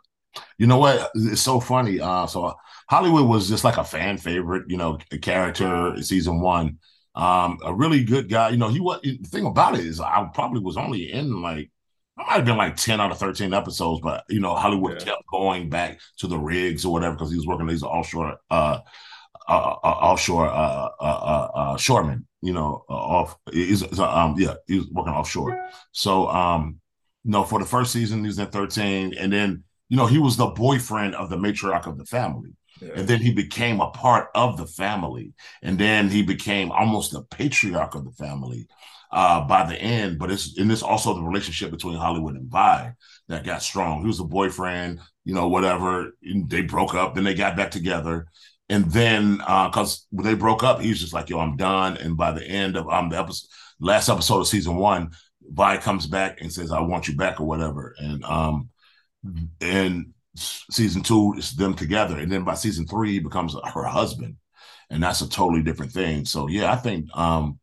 you 0.58 0.66
know 0.66 0.78
what? 0.78 1.10
It's 1.14 1.42
so 1.42 1.60
funny. 1.60 2.00
Uh, 2.00 2.26
so 2.26 2.54
Hollywood 2.88 3.26
was 3.26 3.48
just 3.48 3.64
like 3.64 3.76
a 3.76 3.84
fan 3.84 4.18
favorite, 4.18 4.64
you 4.68 4.76
know, 4.76 4.98
character 5.22 5.94
season 6.02 6.40
one. 6.40 6.78
Um, 7.14 7.58
a 7.64 7.72
really 7.72 8.04
good 8.04 8.28
guy. 8.28 8.50
You 8.50 8.56
know, 8.56 8.68
he 8.68 8.80
was 8.80 9.00
the 9.02 9.16
thing 9.30 9.46
about 9.46 9.74
it 9.74 9.86
is 9.86 10.00
I 10.00 10.28
probably 10.34 10.60
was 10.60 10.76
only 10.76 11.12
in 11.12 11.42
like 11.42 11.70
I 12.16 12.22
might 12.22 12.36
have 12.36 12.44
been 12.44 12.56
like 12.56 12.76
10 12.76 13.00
out 13.00 13.10
of 13.10 13.18
13 13.18 13.52
episodes, 13.52 14.00
but 14.00 14.24
you 14.28 14.40
know, 14.40 14.54
Hollywood 14.54 15.00
yeah. 15.00 15.06
kept 15.06 15.26
going 15.30 15.68
back 15.68 16.00
to 16.18 16.26
the 16.26 16.38
rigs 16.38 16.84
or 16.84 16.92
whatever 16.92 17.14
because 17.14 17.30
he 17.30 17.36
was 17.36 17.46
working 17.46 17.66
these 17.66 17.82
offshore 17.82 18.38
uh, 18.50 18.78
uh, 19.48 19.52
uh 19.52 19.86
offshore 19.86 20.48
uh, 20.48 20.88
uh, 21.00 21.04
uh, 21.04 21.50
uh 21.54 21.76
shoremen, 21.76 22.24
you 22.40 22.52
know, 22.52 22.84
off 22.88 23.36
he's 23.52 23.82
um 23.98 24.36
yeah, 24.38 24.54
he 24.66 24.78
was 24.78 24.88
working 24.90 25.12
offshore. 25.12 25.68
So 25.92 26.28
um, 26.28 26.80
you 27.24 27.32
know, 27.32 27.44
for 27.44 27.58
the 27.58 27.66
first 27.66 27.92
season, 27.92 28.20
he 28.20 28.26
was 28.26 28.38
in 28.38 28.46
13, 28.46 29.14
and 29.18 29.32
then 29.32 29.64
you 29.94 30.00
know, 30.00 30.06
he 30.06 30.18
was 30.18 30.36
the 30.36 30.46
boyfriend 30.46 31.14
of 31.14 31.30
the 31.30 31.36
matriarch 31.36 31.86
of 31.86 31.98
the 31.98 32.04
family. 32.04 32.50
Yeah. 32.82 32.94
And 32.96 33.06
then 33.06 33.20
he 33.20 33.32
became 33.32 33.80
a 33.80 33.90
part 33.90 34.28
of 34.34 34.56
the 34.56 34.66
family. 34.66 35.34
And 35.62 35.78
then 35.78 36.08
he 36.08 36.20
became 36.20 36.72
almost 36.72 37.12
the 37.12 37.22
patriarch 37.22 37.94
of 37.94 38.04
the 38.04 38.10
family 38.10 38.66
uh, 39.12 39.42
by 39.42 39.64
the 39.64 39.76
end. 39.76 40.18
But 40.18 40.32
it's 40.32 40.58
and 40.58 40.68
this 40.68 40.82
also 40.82 41.14
the 41.14 41.22
relationship 41.22 41.70
between 41.70 41.96
Hollywood 41.96 42.34
and 42.34 42.50
Vi 42.50 42.92
that 43.28 43.44
got 43.44 43.62
strong. 43.62 44.00
He 44.00 44.08
was 44.08 44.18
a 44.18 44.24
boyfriend, 44.24 44.98
you 45.24 45.32
know, 45.32 45.46
whatever. 45.46 46.10
They 46.48 46.62
broke 46.62 46.96
up, 46.96 47.14
then 47.14 47.22
they 47.22 47.34
got 47.34 47.56
back 47.56 47.70
together. 47.70 48.26
And 48.68 48.90
then 48.90 49.36
because 49.36 50.00
uh, 50.00 50.06
when 50.10 50.26
they 50.26 50.34
broke 50.34 50.64
up, 50.64 50.80
he 50.80 50.88
was 50.88 50.98
just 50.98 51.14
like, 51.14 51.30
yo, 51.30 51.38
I'm 51.38 51.56
done. 51.56 51.98
And 51.98 52.16
by 52.16 52.32
the 52.32 52.44
end 52.44 52.76
of 52.76 52.88
um 52.88 53.10
the 53.10 53.18
episode, 53.20 53.46
last 53.78 54.08
episode 54.08 54.40
of 54.40 54.48
season 54.48 54.74
one, 54.74 55.12
Vi 55.52 55.76
comes 55.76 56.08
back 56.08 56.40
and 56.40 56.52
says, 56.52 56.72
I 56.72 56.80
want 56.80 57.06
you 57.06 57.14
back 57.14 57.40
or 57.40 57.46
whatever. 57.46 57.94
And 57.96 58.24
um 58.24 58.70
and 59.60 60.12
season 60.36 61.02
two 61.02 61.34
is 61.38 61.52
them 61.56 61.74
together, 61.74 62.18
and 62.18 62.30
then 62.30 62.44
by 62.44 62.54
season 62.54 62.86
three, 62.86 63.12
he 63.12 63.18
becomes 63.20 63.54
her 63.74 63.84
husband, 63.84 64.36
and 64.90 65.02
that's 65.02 65.20
a 65.20 65.28
totally 65.28 65.62
different 65.62 65.92
thing. 65.92 66.24
So 66.24 66.48
yeah, 66.48 66.72
I 66.72 66.76
think, 66.76 67.08
um, 67.16 67.58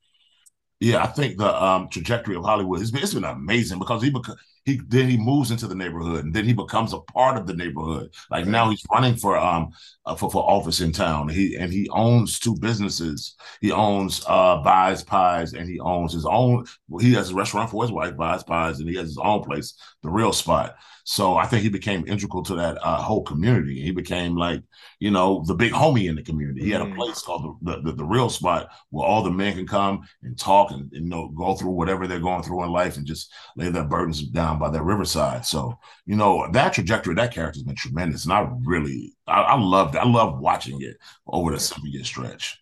yeah, 0.80 1.04
I 1.04 1.08
think 1.08 1.38
the 1.38 1.64
um, 1.64 1.90
trajectory 1.90 2.36
of 2.36 2.44
Hollywood 2.46 2.80
has 2.80 2.92
been 2.92 3.04
it's 3.04 3.14
been 3.14 3.24
amazing 3.24 3.80
because 3.80 4.04
he 4.04 4.12
beca- 4.12 4.38
he 4.66 4.80
then 4.88 5.10
he 5.10 5.18
moves 5.18 5.52
into 5.52 5.68
the 5.68 5.76
neighborhood 5.76 6.24
and 6.24 6.34
then 6.34 6.46
he 6.46 6.54
becomes 6.54 6.94
a 6.94 7.00
part 7.00 7.38
of 7.38 7.48
the 7.48 7.54
neighborhood 7.56 8.14
like 8.30 8.46
now 8.46 8.70
he's 8.70 8.84
running 8.92 9.16
for 9.16 9.38
um 9.38 9.70
uh, 10.06 10.16
for, 10.16 10.30
for 10.30 10.44
office 10.50 10.82
in 10.82 10.92
town 10.92 11.28
he 11.30 11.56
and 11.56 11.72
he 11.72 11.88
owns 11.90 12.40
two 12.40 12.56
businesses 12.60 13.36
he 13.62 13.72
owns 13.72 14.24
uh 14.28 14.62
Vi's 14.62 15.04
Pies 15.04 15.54
and 15.54 15.68
he 15.70 15.80
owns 15.80 16.14
his 16.14 16.26
own 16.26 16.66
he 17.00 17.14
has 17.14 17.32
a 17.32 17.36
restaurant 17.36 17.70
for 17.70 17.84
his 17.84 17.92
wife 17.92 18.16
Vi's 18.16 18.44
Pies 18.44 18.80
and 18.80 18.90
he 18.90 18.96
has 18.96 19.08
his 19.08 19.18
own 19.18 19.44
place 19.44 19.74
the 20.04 20.10
real 20.10 20.34
spot 20.34 20.76
so 21.04 21.36
I 21.36 21.46
think 21.48 21.64
he 21.64 21.70
became 21.70 22.06
integral 22.08 22.44
to 22.44 22.56
that 22.56 22.78
uh, 22.84 22.98
whole 23.02 23.24
community. 23.24 23.82
He 23.82 23.90
became 23.90 24.36
like, 24.36 24.62
you 25.00 25.10
know, 25.12 25.44
the 25.48 25.56
big 25.56 25.72
homie 25.74 26.08
in 26.08 26.16
the 26.16 26.22
community. 26.24 26.62
He 26.64 26.70
had 26.70 26.82
a 26.82 26.86
Mm. 26.86 26.96
place 26.96 27.22
called 27.22 27.58
the, 27.62 27.72
the, 27.76 27.82
the, 27.82 27.92
the 27.98 28.06
real 28.06 28.30
spot 28.30 28.70
where 28.90 29.06
all 29.06 29.24
the 29.24 29.32
men 29.32 29.54
can 29.56 29.66
come 29.68 30.02
and 30.24 30.38
talk 30.38 30.72
and, 30.72 30.92
and, 30.94 31.06
you 31.06 31.10
know, 31.10 31.30
go 31.30 31.56
through 31.56 31.72
whatever 31.72 32.08
they're 32.08 32.20
going 32.20 32.44
through 32.44 32.64
in 32.64 32.72
life 32.72 32.98
and 32.98 33.06
just 33.06 33.32
lay 33.56 33.70
their 33.70 33.84
burdens 33.84 34.22
down 34.24 34.51
by 34.60 34.70
that 34.70 34.84
riverside. 34.84 35.46
So, 35.46 35.78
you 36.06 36.16
know, 36.16 36.48
that 36.52 36.74
trajectory, 36.74 37.16
that 37.16 37.34
character 37.34 37.60
has 37.60 37.64
been 37.64 37.76
tremendous. 37.76 38.26
And 38.26 38.34
I 38.34 38.50
really, 38.64 39.14
I, 39.28 39.42
I 39.42 39.60
loved, 39.60 39.96
I 39.96 40.06
love 40.06 40.40
watching 40.40 40.82
it 40.82 40.98
over 41.28 41.52
the 41.52 41.60
seven 41.60 41.92
year 41.92 42.04
stretch. 42.04 42.58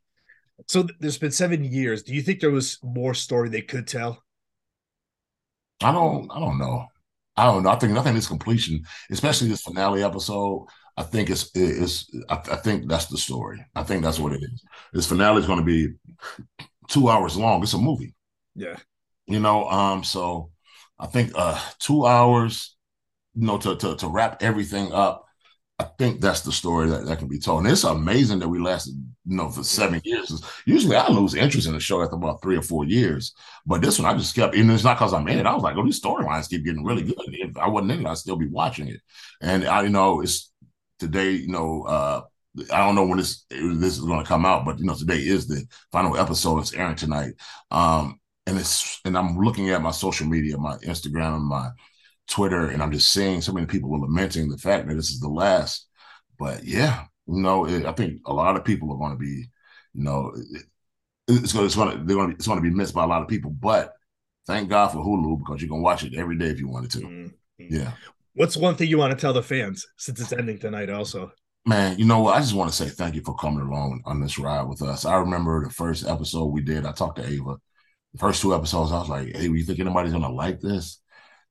So 0.67 0.87
there's 0.99 1.17
been 1.17 1.31
seven 1.31 1.63
years. 1.63 2.03
Do 2.03 2.13
you 2.13 2.21
think 2.21 2.39
there 2.41 2.51
was 2.51 2.77
more 2.83 3.13
story 3.13 3.49
they 3.49 3.61
could 3.61 3.87
tell? 3.87 4.23
I 5.81 5.91
don't, 5.91 6.29
I 6.31 6.39
don't 6.39 6.57
know. 6.57 6.85
I 7.37 7.45
don't 7.45 7.63
know. 7.63 7.69
I 7.69 7.75
think 7.77 7.93
nothing 7.93 8.17
is 8.17 8.27
completion, 8.27 8.83
especially 9.11 9.47
this 9.47 9.61
finale 9.61 10.03
episode. 10.03 10.67
I 10.97 11.03
think 11.03 11.29
it's 11.29 11.49
it's. 11.55 12.09
I, 12.27 12.35
I 12.35 12.55
think 12.57 12.89
that's 12.89 13.05
the 13.05 13.17
story. 13.17 13.65
I 13.75 13.83
think 13.83 14.03
that's 14.03 14.19
what 14.19 14.33
it 14.33 14.43
is. 14.43 14.61
This 14.91 15.07
finale 15.07 15.39
is 15.39 15.47
going 15.47 15.59
to 15.59 15.65
be 15.65 15.93
two 16.89 17.07
hours 17.07 17.37
long. 17.37 17.63
It's 17.63 17.73
a 17.73 17.77
movie, 17.77 18.13
Yeah. 18.55 18.75
you 19.25 19.39
know. 19.39 19.69
Um, 19.69 20.03
so 20.03 20.51
I 20.99 21.07
think 21.07 21.31
uh 21.35 21.59
two 21.79 22.05
hours, 22.05 22.75
you 23.35 23.45
know, 23.45 23.57
to 23.59 23.75
to 23.77 23.95
to 23.97 24.07
wrap 24.07 24.41
everything 24.41 24.91
up. 24.91 25.25
I 25.81 25.85
think 25.97 26.19
that's 26.19 26.41
the 26.41 26.51
story 26.51 26.89
that, 26.89 27.05
that 27.05 27.19
can 27.19 27.29
be 27.29 27.39
told. 27.39 27.63
And 27.63 27.71
it's 27.71 27.85
amazing 27.85 28.39
that 28.39 28.49
we 28.49 28.59
lasted, 28.59 28.95
you 29.25 29.37
know, 29.37 29.49
for 29.49 29.63
seven 29.63 30.01
years. 30.03 30.43
Usually 30.65 30.97
I 30.97 31.07
lose 31.07 31.35
interest 31.35 31.67
in 31.67 31.73
the 31.73 31.79
show 31.79 32.01
after 32.03 32.15
about 32.15 32.41
three 32.41 32.57
or 32.57 32.61
four 32.61 32.83
years. 32.83 33.33
But 33.65 33.81
this 33.81 33.97
one 33.97 34.13
I 34.13 34.17
just 34.17 34.35
kept, 34.35 34.55
and 34.55 34.69
it's 34.71 34.83
not 34.83 34.97
because 34.97 35.13
I'm 35.13 35.27
in 35.29 35.39
it. 35.39 35.45
I 35.45 35.53
was 35.53 35.63
like, 35.63 35.77
oh, 35.77 35.85
these 35.85 36.01
storylines 36.01 36.49
keep 36.49 36.65
getting 36.65 36.83
really 36.83 37.03
good. 37.03 37.15
If 37.27 37.55
I 37.57 37.69
wasn't 37.69 37.93
in 37.93 38.01
it, 38.01 38.09
I'd 38.09 38.17
still 38.17 38.35
be 38.35 38.47
watching 38.47 38.89
it. 38.89 38.99
And 39.41 39.65
I, 39.65 39.83
you 39.83 39.89
know, 39.89 40.19
it's 40.21 40.51
today, 40.99 41.31
you 41.31 41.47
know, 41.47 41.83
uh, 41.83 42.21
I 42.73 42.79
don't 42.79 42.95
know 42.95 43.05
when 43.05 43.19
this 43.19 43.45
this 43.49 43.97
is 43.97 44.01
going 44.01 44.19
to 44.21 44.27
come 44.27 44.45
out, 44.45 44.65
but 44.65 44.79
you 44.79 44.85
know, 44.85 44.95
today 44.95 45.19
is 45.19 45.47
the 45.47 45.65
final 45.93 46.17
episode. 46.17 46.59
It's 46.59 46.73
airing 46.73 46.95
tonight. 46.95 47.35
Um, 47.71 48.19
and 48.49 48.59
it's 48.59 48.99
and 49.05 49.17
I'm 49.17 49.37
looking 49.37 49.69
at 49.69 49.81
my 49.81 49.91
social 49.91 50.27
media, 50.27 50.57
my 50.57 50.77
Instagram 50.77 51.35
and 51.37 51.45
my 51.45 51.69
Twitter, 52.27 52.67
and 52.67 52.81
I'm 52.81 52.91
just 52.91 53.11
seeing 53.11 53.41
so 53.41 53.53
many 53.53 53.67
people 53.67 53.93
are 53.95 53.99
lamenting 53.99 54.49
the 54.49 54.57
fact 54.57 54.87
that 54.87 54.95
this 54.95 55.09
is 55.11 55.19
the 55.19 55.29
last. 55.29 55.87
But 56.37 56.63
yeah, 56.63 57.05
you 57.27 57.41
know, 57.41 57.65
it, 57.65 57.85
I 57.85 57.91
think 57.93 58.21
a 58.25 58.33
lot 58.33 58.55
of 58.55 58.65
people 58.65 58.91
are 58.93 58.97
going 58.97 59.11
to 59.11 59.17
be, 59.17 59.47
you 59.93 60.03
know, 60.03 60.33
it, 60.35 60.63
it's 61.27 61.53
going, 61.53 61.65
it's 61.65 61.75
going 61.75 61.97
to, 61.97 62.03
they're 62.03 62.15
going 62.15 62.29
to, 62.29 62.35
it's 62.35 62.47
going 62.47 62.61
to 62.61 62.69
be 62.69 62.75
missed 62.75 62.93
by 62.95 63.03
a 63.03 63.07
lot 63.07 63.21
of 63.21 63.27
people. 63.27 63.51
But 63.51 63.93
thank 64.47 64.69
God 64.69 64.89
for 64.89 64.99
Hulu 64.99 65.39
because 65.39 65.61
you 65.61 65.67
can 65.67 65.81
watch 65.81 66.03
it 66.03 66.15
every 66.15 66.37
day 66.37 66.47
if 66.47 66.59
you 66.59 66.67
wanted 66.67 66.91
to. 66.91 66.99
Mhm. 66.99 67.33
Yeah, 67.59 67.91
What's 68.33 68.55
one 68.55 68.75
thing 68.75 68.89
you 68.89 68.97
want 68.97 69.11
to 69.11 69.19
tell 69.19 69.33
the 69.33 69.43
fans 69.43 69.85
since 69.97 70.21
it's 70.21 70.31
ending 70.31 70.59
tonight? 70.59 70.89
Also, 70.89 71.31
man. 71.65 71.99
You 71.99 72.05
know 72.05 72.21
what? 72.21 72.37
I 72.37 72.39
just 72.39 72.53
want 72.53 72.71
to 72.71 72.75
say 72.75 72.89
thank 72.89 73.15
you 73.15 73.21
for 73.21 73.35
coming 73.35 73.59
along 73.61 74.01
on 74.05 74.21
this 74.21 74.39
ride 74.39 74.63
with 74.63 74.81
us. 74.81 75.05
I 75.05 75.17
remember 75.17 75.63
the 75.63 75.69
first 75.69 76.07
episode 76.07 76.45
we 76.45 76.61
did. 76.61 76.85
I 76.85 76.91
talked 76.93 77.17
to 77.17 77.27
Ava. 77.27 77.57
The 78.13 78.19
first 78.19 78.41
two 78.41 78.55
episodes, 78.55 78.91
I 78.91 78.99
was 78.99 79.09
like, 79.09 79.35
"Hey, 79.35 79.43
you 79.43 79.63
think 79.63 79.79
anybody's 79.79 80.13
to 80.13 80.29
like 80.29 80.59
this?" 80.59 80.99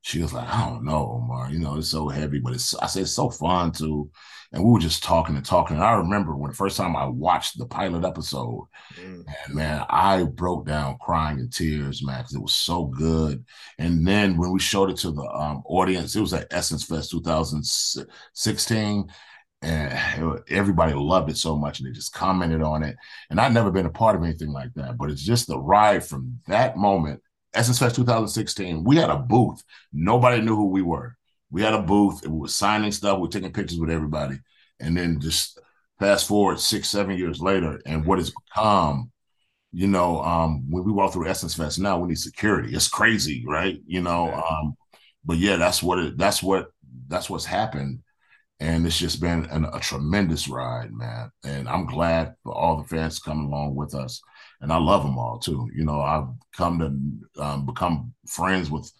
She 0.01 0.21
was 0.21 0.31
like, 0.31 0.47
I 0.47 0.69
don't 0.69 0.85
know, 0.85 1.19
Omar. 1.21 1.51
You 1.51 1.59
know, 1.59 1.75
it's 1.77 1.89
so 1.89 2.07
heavy, 2.07 2.39
but 2.39 2.53
it's 2.53 2.73
I 2.75 2.87
said 2.87 3.01
it's 3.03 3.11
so 3.11 3.29
fun 3.29 3.71
too. 3.73 4.09
And 4.51 4.63
we 4.63 4.71
were 4.71 4.79
just 4.79 5.03
talking 5.03 5.35
and 5.35 5.45
talking. 5.45 5.75
And 5.75 5.85
I 5.85 5.91
remember 5.93 6.35
when 6.35 6.49
the 6.49 6.55
first 6.57 6.77
time 6.77 6.95
I 6.95 7.05
watched 7.05 7.57
the 7.57 7.65
pilot 7.65 8.05
episode, 8.05 8.65
Mm. 8.99 9.25
and 9.45 9.55
man, 9.55 9.85
I 9.89 10.23
broke 10.23 10.65
down 10.65 10.97
crying 10.99 11.39
in 11.39 11.49
tears, 11.49 12.03
man, 12.03 12.19
because 12.21 12.33
it 12.33 12.41
was 12.41 12.55
so 12.55 12.85
good. 12.85 13.45
And 13.77 14.07
then 14.07 14.37
when 14.37 14.51
we 14.51 14.59
showed 14.59 14.89
it 14.89 14.97
to 14.97 15.11
the 15.11 15.21
um, 15.23 15.61
audience, 15.65 16.15
it 16.15 16.21
was 16.21 16.33
at 16.33 16.47
Essence 16.51 16.83
Fest 16.85 17.11
2016, 17.11 19.07
and 19.61 20.41
everybody 20.49 20.93
loved 20.93 21.29
it 21.29 21.37
so 21.37 21.57
much, 21.57 21.79
and 21.79 21.87
they 21.87 21.91
just 21.91 22.13
commented 22.13 22.61
on 22.61 22.83
it. 22.83 22.95
And 23.29 23.39
I'd 23.39 23.53
never 23.53 23.71
been 23.71 23.85
a 23.85 23.91
part 23.91 24.15
of 24.15 24.23
anything 24.23 24.51
like 24.51 24.73
that, 24.75 24.97
but 24.97 25.09
it's 25.09 25.23
just 25.23 25.47
the 25.47 25.59
ride 25.59 26.03
from 26.05 26.39
that 26.47 26.77
moment. 26.77 27.21
Essence 27.53 27.79
Fest 27.79 27.95
2016, 27.95 28.83
we 28.83 28.95
had 28.95 29.09
a 29.09 29.17
booth. 29.17 29.61
Nobody 29.91 30.41
knew 30.41 30.55
who 30.55 30.69
we 30.69 30.81
were. 30.81 31.15
We 31.51 31.61
had 31.61 31.73
a 31.73 31.81
booth, 31.81 32.23
and 32.23 32.33
we 32.33 32.39
were 32.41 32.47
signing 32.47 32.91
stuff, 32.91 33.17
we 33.17 33.23
were 33.23 33.29
taking 33.29 33.51
pictures 33.51 33.79
with 33.79 33.89
everybody. 33.89 34.39
And 34.79 34.95
then 34.95 35.19
just 35.19 35.59
fast 35.99 36.27
forward 36.27 36.59
six, 36.59 36.87
seven 36.87 37.17
years 37.17 37.41
later, 37.41 37.81
and 37.85 38.05
what 38.05 38.19
has 38.19 38.31
become, 38.31 39.11
you 39.71 39.87
know, 39.87 40.21
um, 40.23 40.69
when 40.69 40.83
we 40.83 40.91
walk 40.91 41.11
through 41.11 41.27
Essence 41.27 41.53
Fest 41.55 41.79
now, 41.79 41.99
we 41.99 42.07
need 42.07 42.19
security. 42.19 42.73
It's 42.73 42.87
crazy, 42.87 43.43
right? 43.45 43.79
You 43.85 44.01
know, 44.01 44.31
um, 44.31 44.77
but 45.25 45.37
yeah, 45.37 45.57
that's 45.57 45.83
what 45.83 45.99
it 45.99 46.17
that's 46.17 46.41
what 46.41 46.71
that's 47.07 47.29
what's 47.29 47.45
happened. 47.45 47.99
And 48.61 48.85
it's 48.85 48.97
just 48.97 49.21
been 49.21 49.45
an, 49.45 49.65
a 49.65 49.79
tremendous 49.79 50.49
ride, 50.49 50.91
man. 50.91 51.31
And 51.45 51.69
I'm 51.69 51.85
glad 51.85 52.35
for 52.43 52.53
all 52.53 52.77
the 52.77 52.87
fans 52.87 53.19
coming 53.19 53.45
along 53.45 53.75
with 53.75 53.95
us. 53.95 54.21
And 54.59 54.73
I 54.73 54.77
love 54.77 55.03
them 55.03 55.17
all 55.17 55.39
too. 55.39 55.69
You 55.73 55.85
know, 55.85 56.01
I've 56.01 56.27
come 56.55 56.79
to 56.79 57.41
um, 57.41 57.65
become 57.65 58.13
friends 58.27 58.69
with, 58.69 58.91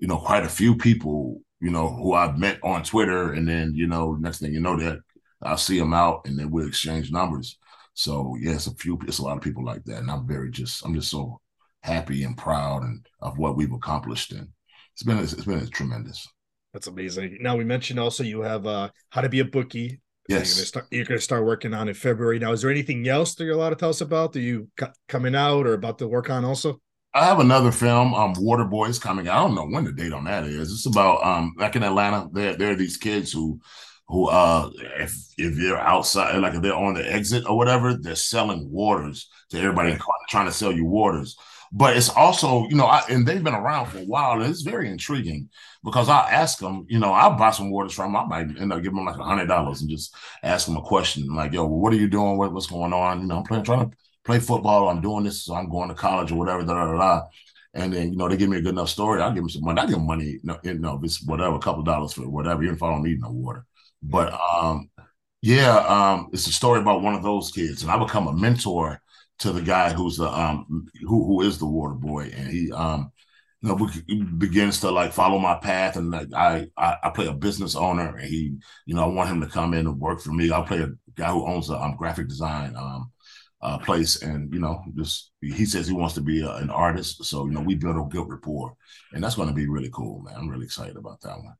you 0.00 0.08
know, 0.08 0.18
quite 0.18 0.42
a 0.42 0.48
few 0.48 0.76
people, 0.76 1.40
you 1.60 1.70
know, 1.70 1.88
who 1.88 2.14
I've 2.14 2.38
met 2.38 2.58
on 2.64 2.82
Twitter. 2.82 3.34
And 3.34 3.48
then, 3.48 3.72
you 3.74 3.86
know, 3.86 4.14
next 4.14 4.40
thing 4.40 4.52
you 4.52 4.60
know, 4.60 4.76
that 4.78 4.98
I'll 5.42 5.56
see 5.56 5.78
them 5.78 5.94
out 5.94 6.22
and 6.24 6.36
then 6.36 6.50
we'll 6.50 6.66
exchange 6.66 7.12
numbers. 7.12 7.56
So 7.94 8.36
yeah, 8.40 8.54
it's 8.54 8.66
a 8.66 8.74
few, 8.74 8.98
it's 9.06 9.18
a 9.18 9.22
lot 9.22 9.36
of 9.36 9.42
people 9.44 9.64
like 9.64 9.84
that. 9.84 9.98
And 9.98 10.10
I'm 10.10 10.26
very 10.26 10.50
just, 10.50 10.84
I'm 10.84 10.94
just 10.94 11.10
so 11.10 11.40
happy 11.82 12.24
and 12.24 12.36
proud 12.36 12.82
and 12.82 13.06
of 13.20 13.38
what 13.38 13.56
we've 13.56 13.72
accomplished. 13.72 14.32
And 14.32 14.48
it's 14.92 15.04
been, 15.04 15.18
it's 15.18 15.34
been 15.34 15.60
a 15.60 15.66
tremendous. 15.66 16.26
That's 16.74 16.88
amazing. 16.88 17.38
Now 17.40 17.56
we 17.56 17.64
mentioned 17.64 18.00
also 18.00 18.24
you 18.24 18.42
have 18.42 18.66
uh 18.66 18.90
how 19.10 19.20
to 19.20 19.28
be 19.28 19.38
a 19.38 19.44
bookie. 19.44 20.00
Yes. 20.28 20.48
You're 20.48 20.56
gonna 20.56 20.66
start 20.66 20.86
you're 20.90 21.04
gonna 21.04 21.20
start 21.20 21.46
working 21.46 21.72
on 21.72 21.88
in 21.88 21.94
February. 21.94 22.40
Now, 22.40 22.52
is 22.52 22.62
there 22.62 22.70
anything 22.70 23.06
else 23.08 23.36
that 23.36 23.44
you're 23.44 23.54
allowed 23.54 23.70
to 23.70 23.76
tell 23.76 23.90
us 23.90 24.00
about? 24.00 24.32
that 24.32 24.40
you 24.40 24.68
co- 24.76 24.92
coming 25.08 25.36
out 25.36 25.66
or 25.66 25.74
about 25.74 25.98
to 26.00 26.08
work 26.08 26.28
on 26.28 26.44
also? 26.44 26.80
I 27.14 27.26
have 27.26 27.38
another 27.38 27.70
film, 27.70 28.12
um, 28.12 28.34
Water 28.38 28.64
Boys, 28.64 28.98
coming. 28.98 29.28
I 29.28 29.36
don't 29.36 29.54
know 29.54 29.66
when 29.66 29.84
the 29.84 29.92
date 29.92 30.12
on 30.12 30.24
that 30.24 30.44
is. 30.44 30.72
It's 30.72 30.86
about 30.86 31.24
um, 31.24 31.54
back 31.56 31.76
in 31.76 31.84
Atlanta. 31.84 32.28
There, 32.32 32.56
there 32.56 32.72
are 32.72 32.76
these 32.76 32.96
kids 32.96 33.30
who, 33.30 33.60
who, 34.08 34.26
uh, 34.26 34.68
if 34.98 35.14
if 35.38 35.54
they're 35.54 35.78
outside, 35.78 36.36
like 36.38 36.54
if 36.54 36.62
they're 36.62 36.74
on 36.74 36.94
the 36.94 37.08
exit 37.08 37.44
or 37.48 37.56
whatever, 37.56 37.94
they're 37.94 38.16
selling 38.16 38.68
waters 38.68 39.28
to 39.50 39.58
everybody, 39.60 39.96
trying 40.28 40.46
to 40.46 40.52
sell 40.52 40.72
you 40.72 40.86
waters. 40.86 41.36
But 41.76 41.96
it's 41.96 42.08
also, 42.08 42.68
you 42.68 42.76
know, 42.76 42.86
I, 42.86 43.02
and 43.10 43.26
they've 43.26 43.42
been 43.42 43.52
around 43.52 43.86
for 43.86 43.98
a 43.98 44.04
while, 44.04 44.40
and 44.40 44.48
it's 44.48 44.62
very 44.62 44.88
intriguing 44.88 45.48
because 45.82 46.08
I 46.08 46.30
ask 46.30 46.58
them, 46.60 46.86
you 46.88 47.00
know, 47.00 47.12
I'll 47.12 47.36
buy 47.36 47.50
some 47.50 47.68
waters 47.72 47.92
from 47.92 48.12
them. 48.12 48.22
I 48.22 48.26
might 48.44 48.60
end 48.60 48.72
up 48.72 48.80
giving 48.80 48.96
them 48.96 49.06
like 49.06 49.18
a 49.18 49.24
hundred 49.24 49.46
dollars 49.48 49.80
and 49.80 49.90
just 49.90 50.14
ask 50.44 50.66
them 50.66 50.76
a 50.76 50.82
question 50.82 51.26
like, 51.34 51.52
"Yo, 51.52 51.66
what 51.66 51.92
are 51.92 51.96
you 51.96 52.08
doing? 52.08 52.36
What, 52.38 52.52
what's 52.52 52.68
going 52.68 52.92
on? 52.92 53.22
You 53.22 53.26
know, 53.26 53.38
I'm 53.38 53.42
playing, 53.42 53.64
trying 53.64 53.90
to 53.90 53.96
play 54.24 54.38
football. 54.38 54.88
I'm 54.88 55.00
doing 55.00 55.24
this, 55.24 55.42
so 55.42 55.54
I'm 55.54 55.68
going 55.68 55.88
to 55.88 55.96
college 55.96 56.30
or 56.30 56.36
whatever. 56.36 56.62
Da, 56.64 56.74
da, 56.74 56.92
da, 56.92 56.98
da. 56.98 57.22
And 57.74 57.92
then 57.92 58.12
you 58.12 58.16
know 58.16 58.28
they 58.28 58.36
give 58.36 58.48
me 58.50 58.58
a 58.58 58.62
good 58.62 58.74
enough 58.74 58.88
story. 58.88 59.20
I'll 59.20 59.32
give 59.32 59.42
them 59.42 59.48
some 59.50 59.64
money. 59.64 59.80
I 59.80 59.86
give 59.86 59.96
them 59.96 60.06
money, 60.06 60.24
you 60.26 60.40
know, 60.44 60.58
you 60.62 60.74
know, 60.74 61.00
it's 61.02 61.24
whatever, 61.26 61.56
a 61.56 61.58
couple 61.58 61.82
dollars 61.82 62.12
for 62.12 62.28
whatever, 62.28 62.62
even 62.62 62.76
if 62.76 62.82
I 62.84 62.90
don't 62.90 63.02
need 63.02 63.20
no 63.20 63.30
water. 63.30 63.66
But 64.00 64.32
um, 64.32 64.90
yeah, 65.42 65.76
um, 65.78 66.30
it's 66.32 66.46
a 66.46 66.52
story 66.52 66.80
about 66.80 67.02
one 67.02 67.14
of 67.14 67.22
those 67.22 67.50
kids, 67.50 67.82
and 67.82 67.90
I 67.90 67.98
become 67.98 68.28
a 68.28 68.32
mentor 68.32 69.00
to 69.40 69.52
the 69.52 69.62
guy 69.62 69.92
who's 69.92 70.16
the 70.16 70.28
um 70.28 70.86
who 71.02 71.24
who 71.24 71.42
is 71.42 71.58
the 71.58 71.66
water 71.66 71.94
boy, 71.94 72.30
and 72.34 72.48
he 72.48 72.72
um 72.72 73.10
you 73.62 73.68
know 73.68 73.76
be- 73.76 74.22
begins 74.38 74.80
to 74.80 74.90
like 74.90 75.12
follow 75.12 75.38
my 75.38 75.56
path, 75.56 75.96
and 75.96 76.10
like 76.10 76.28
I, 76.34 76.66
I 76.76 76.96
I 77.04 77.10
play 77.10 77.26
a 77.26 77.32
business 77.32 77.74
owner, 77.76 78.16
and 78.16 78.28
he 78.28 78.56
you 78.86 78.94
know 78.94 79.04
I 79.04 79.14
want 79.14 79.30
him 79.30 79.40
to 79.40 79.46
come 79.46 79.74
in 79.74 79.86
and 79.86 80.00
work 80.00 80.20
for 80.20 80.32
me. 80.32 80.50
I'll 80.50 80.64
play 80.64 80.80
a 80.80 80.90
guy 81.16 81.30
who 81.32 81.46
owns 81.46 81.70
a 81.70 81.80
um, 81.80 81.96
graphic 81.96 82.28
design 82.28 82.76
um 82.76 83.10
uh, 83.62 83.78
place, 83.78 84.22
and 84.22 84.52
you 84.52 84.60
know 84.60 84.82
just 84.96 85.32
he 85.40 85.64
says 85.64 85.86
he 85.86 85.94
wants 85.94 86.14
to 86.14 86.20
be 86.20 86.42
a, 86.42 86.54
an 86.56 86.70
artist, 86.70 87.24
so 87.24 87.46
you 87.46 87.52
know 87.52 87.60
we 87.60 87.74
build 87.74 87.96
a 87.96 88.08
good 88.10 88.28
rapport, 88.28 88.76
and 89.12 89.24
that's 89.24 89.36
going 89.36 89.48
to 89.48 89.54
be 89.54 89.68
really 89.68 89.90
cool, 89.92 90.22
man. 90.22 90.34
I'm 90.36 90.48
really 90.48 90.66
excited 90.66 90.96
about 90.96 91.20
that 91.22 91.38
one. 91.38 91.54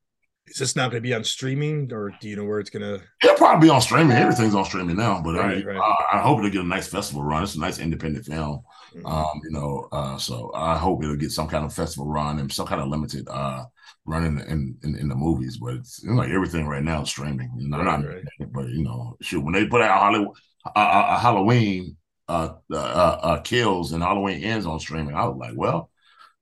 Is 0.47 0.59
this 0.59 0.77
not 0.77 0.91
gonna 0.91 1.01
be 1.01 1.15
on 1.15 1.25
streaming 1.25 1.93
or 1.93 2.13
do 2.21 2.29
you 2.29 2.37
know 2.37 2.45
where 2.45 2.61
it's 2.61 2.71
gonna 2.71 3.01
It'll 3.23 3.37
probably 3.37 3.67
be 3.67 3.71
on 3.71 3.81
streaming. 3.81 4.17
Everything's 4.17 4.55
on 4.55 4.65
streaming 4.65 4.97
now, 4.97 5.21
but 5.23 5.37
I, 5.37 5.39
Right, 5.39 5.57
mean, 5.59 5.67
right. 5.67 5.77
I, 6.13 6.19
I 6.19 6.21
hope 6.21 6.39
it'll 6.39 6.51
get 6.51 6.61
a 6.63 6.67
nice 6.67 6.87
festival 6.89 7.23
run. 7.23 7.43
It's 7.43 7.55
a 7.55 7.61
nice 7.61 7.79
independent 7.79 8.27
film, 8.27 8.63
Mhm. 8.95 9.11
um, 9.11 9.41
you 9.43 9.51
know. 9.51 9.89
Uh, 9.91 10.19
so 10.19 10.53
I 10.55 10.77
hope 10.77 11.03
it'll 11.03 11.17
get 11.17 11.31
some 11.33 11.49
kind 11.49 11.65
of 11.65 11.73
festival 11.73 12.07
run 12.07 12.39
and 12.39 12.53
some 12.53 12.67
kind 12.67 12.81
of 12.83 12.89
limited 12.89 13.27
uh, 13.29 13.65
run 14.05 14.25
in, 14.25 14.39
in 14.41 14.77
in 14.83 14.97
in 14.97 15.09
the 15.09 15.15
movies. 15.15 15.57
But 15.57 15.77
it's 15.77 16.03
you 16.03 16.11
know, 16.11 16.17
like 16.17 16.31
everything 16.31 16.67
right 16.67 16.83
now 16.83 17.03
is 17.03 17.09
streaming. 17.09 17.51
You 17.57 17.69
know, 17.69 17.79
Right, 17.79 18.23
not, 18.39 18.53
but 18.53 18.69
you 18.69 18.85
know, 18.85 19.17
shoot, 19.23 19.41
when 19.43 19.55
they 19.55 19.67
put 19.67 19.81
out 19.81 19.99
Hollywood, 19.99 20.37
uh, 20.67 20.79
uh, 20.79 21.19
Halloween 21.19 21.97
uh, 22.29 22.51
uh, 22.71 22.77
uh, 22.77 23.41
kills 23.41 23.93
and 23.93 24.03
Halloween 24.03 24.45
ends 24.45 24.67
on 24.67 24.79
streaming, 24.79 25.15
I 25.15 25.25
was 25.27 25.39
like, 25.39 25.55
well. 25.57 25.91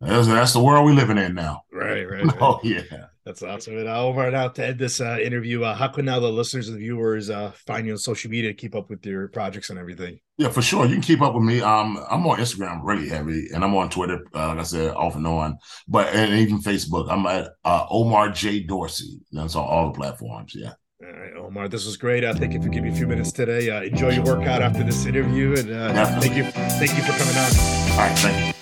That's, 0.01 0.27
that's 0.27 0.53
the 0.53 0.61
world 0.61 0.85
we're 0.85 0.95
living 0.95 1.17
in 1.17 1.35
now. 1.35 1.63
Right, 1.73 2.03
right. 2.03 2.25
right. 2.27 2.37
Oh 2.41 2.59
yeah. 2.65 2.83
That's 3.25 3.43
awesome. 3.43 3.79
And 3.79 3.89
uh, 3.89 4.05
Omar, 4.05 4.31
now 4.33 4.49
to 4.49 4.67
end 4.67 4.81
this 4.81 5.01
uh, 5.01 5.17
interview, 5.23 5.63
uh, 5.63 5.75
how 5.75 5.89
can 5.89 6.05
now 6.05 6.19
the 6.19 6.29
listeners 6.29 6.69
and 6.69 6.79
viewers 6.79 7.31
uh, 7.31 7.53
find 7.67 7.87
you 7.87 7.93
on 7.93 7.99
social 7.99 8.31
media 8.31 8.51
to 8.51 8.55
keep 8.55 8.75
up 8.75 8.91
with 8.91 9.07
your 9.07 9.29
projects 9.29 9.71
and 9.71 9.79
everything? 9.79 10.19
Yeah, 10.39 10.49
for 10.49 10.61
sure. 10.61 10.87
You 10.87 10.95
can 10.95 11.03
keep 11.03 11.23
up 11.23 11.35
with 11.35 11.45
me. 11.45 11.61
Um, 11.61 12.05
I'm 12.11 12.27
on 12.27 12.39
Instagram 12.39 12.81
really 12.83 13.09
heavy, 13.09 13.47
and 13.55 13.63
I'm 13.63 13.77
on 13.77 13.91
Twitter, 13.91 14.25
uh, 14.35 14.49
like 14.49 14.59
I 14.59 14.63
said, 14.65 14.95
off 14.95 15.15
and 15.15 15.27
on. 15.27 15.57
But 15.87 16.09
and 16.09 16.33
even 16.35 16.61
Facebook, 16.61 17.11
I'm 17.11 17.25
at 17.27 17.51
uh, 17.65 17.87
Omar 17.91 18.31
J 18.31 18.61
Dorsey. 18.61 19.21
That's 19.31 19.55
on 19.55 19.65
all 19.65 19.93
the 19.93 19.99
platforms. 19.99 20.55
Yeah. 20.57 20.73
All 21.05 21.13
right, 21.13 21.33
Omar, 21.37 21.69
this 21.69 21.85
was 21.87 21.97
great. 21.97 22.25
Uh, 22.25 22.35
thank 22.35 22.53
you 22.53 22.63
for 22.63 22.69
giving 22.69 22.91
me 22.91 22.97
a 22.97 22.99
few 22.99 23.07
minutes 23.07 23.33
today. 23.33 23.71
Uh, 23.71 23.83
enjoy 23.83 24.11
your 24.11 24.25
workout 24.25 24.63
after 24.63 24.83
this 24.83 25.07
interview, 25.07 25.55
and 25.57 25.71
uh, 25.71 26.21
thank 26.21 26.37
you, 26.37 26.45
thank 26.45 26.97
you 26.97 27.03
for 27.03 27.13
coming 27.13 27.37
on. 27.37 27.93
All 27.93 27.99
right. 27.99 28.19
Thank 28.19 28.47
you. 28.47 28.62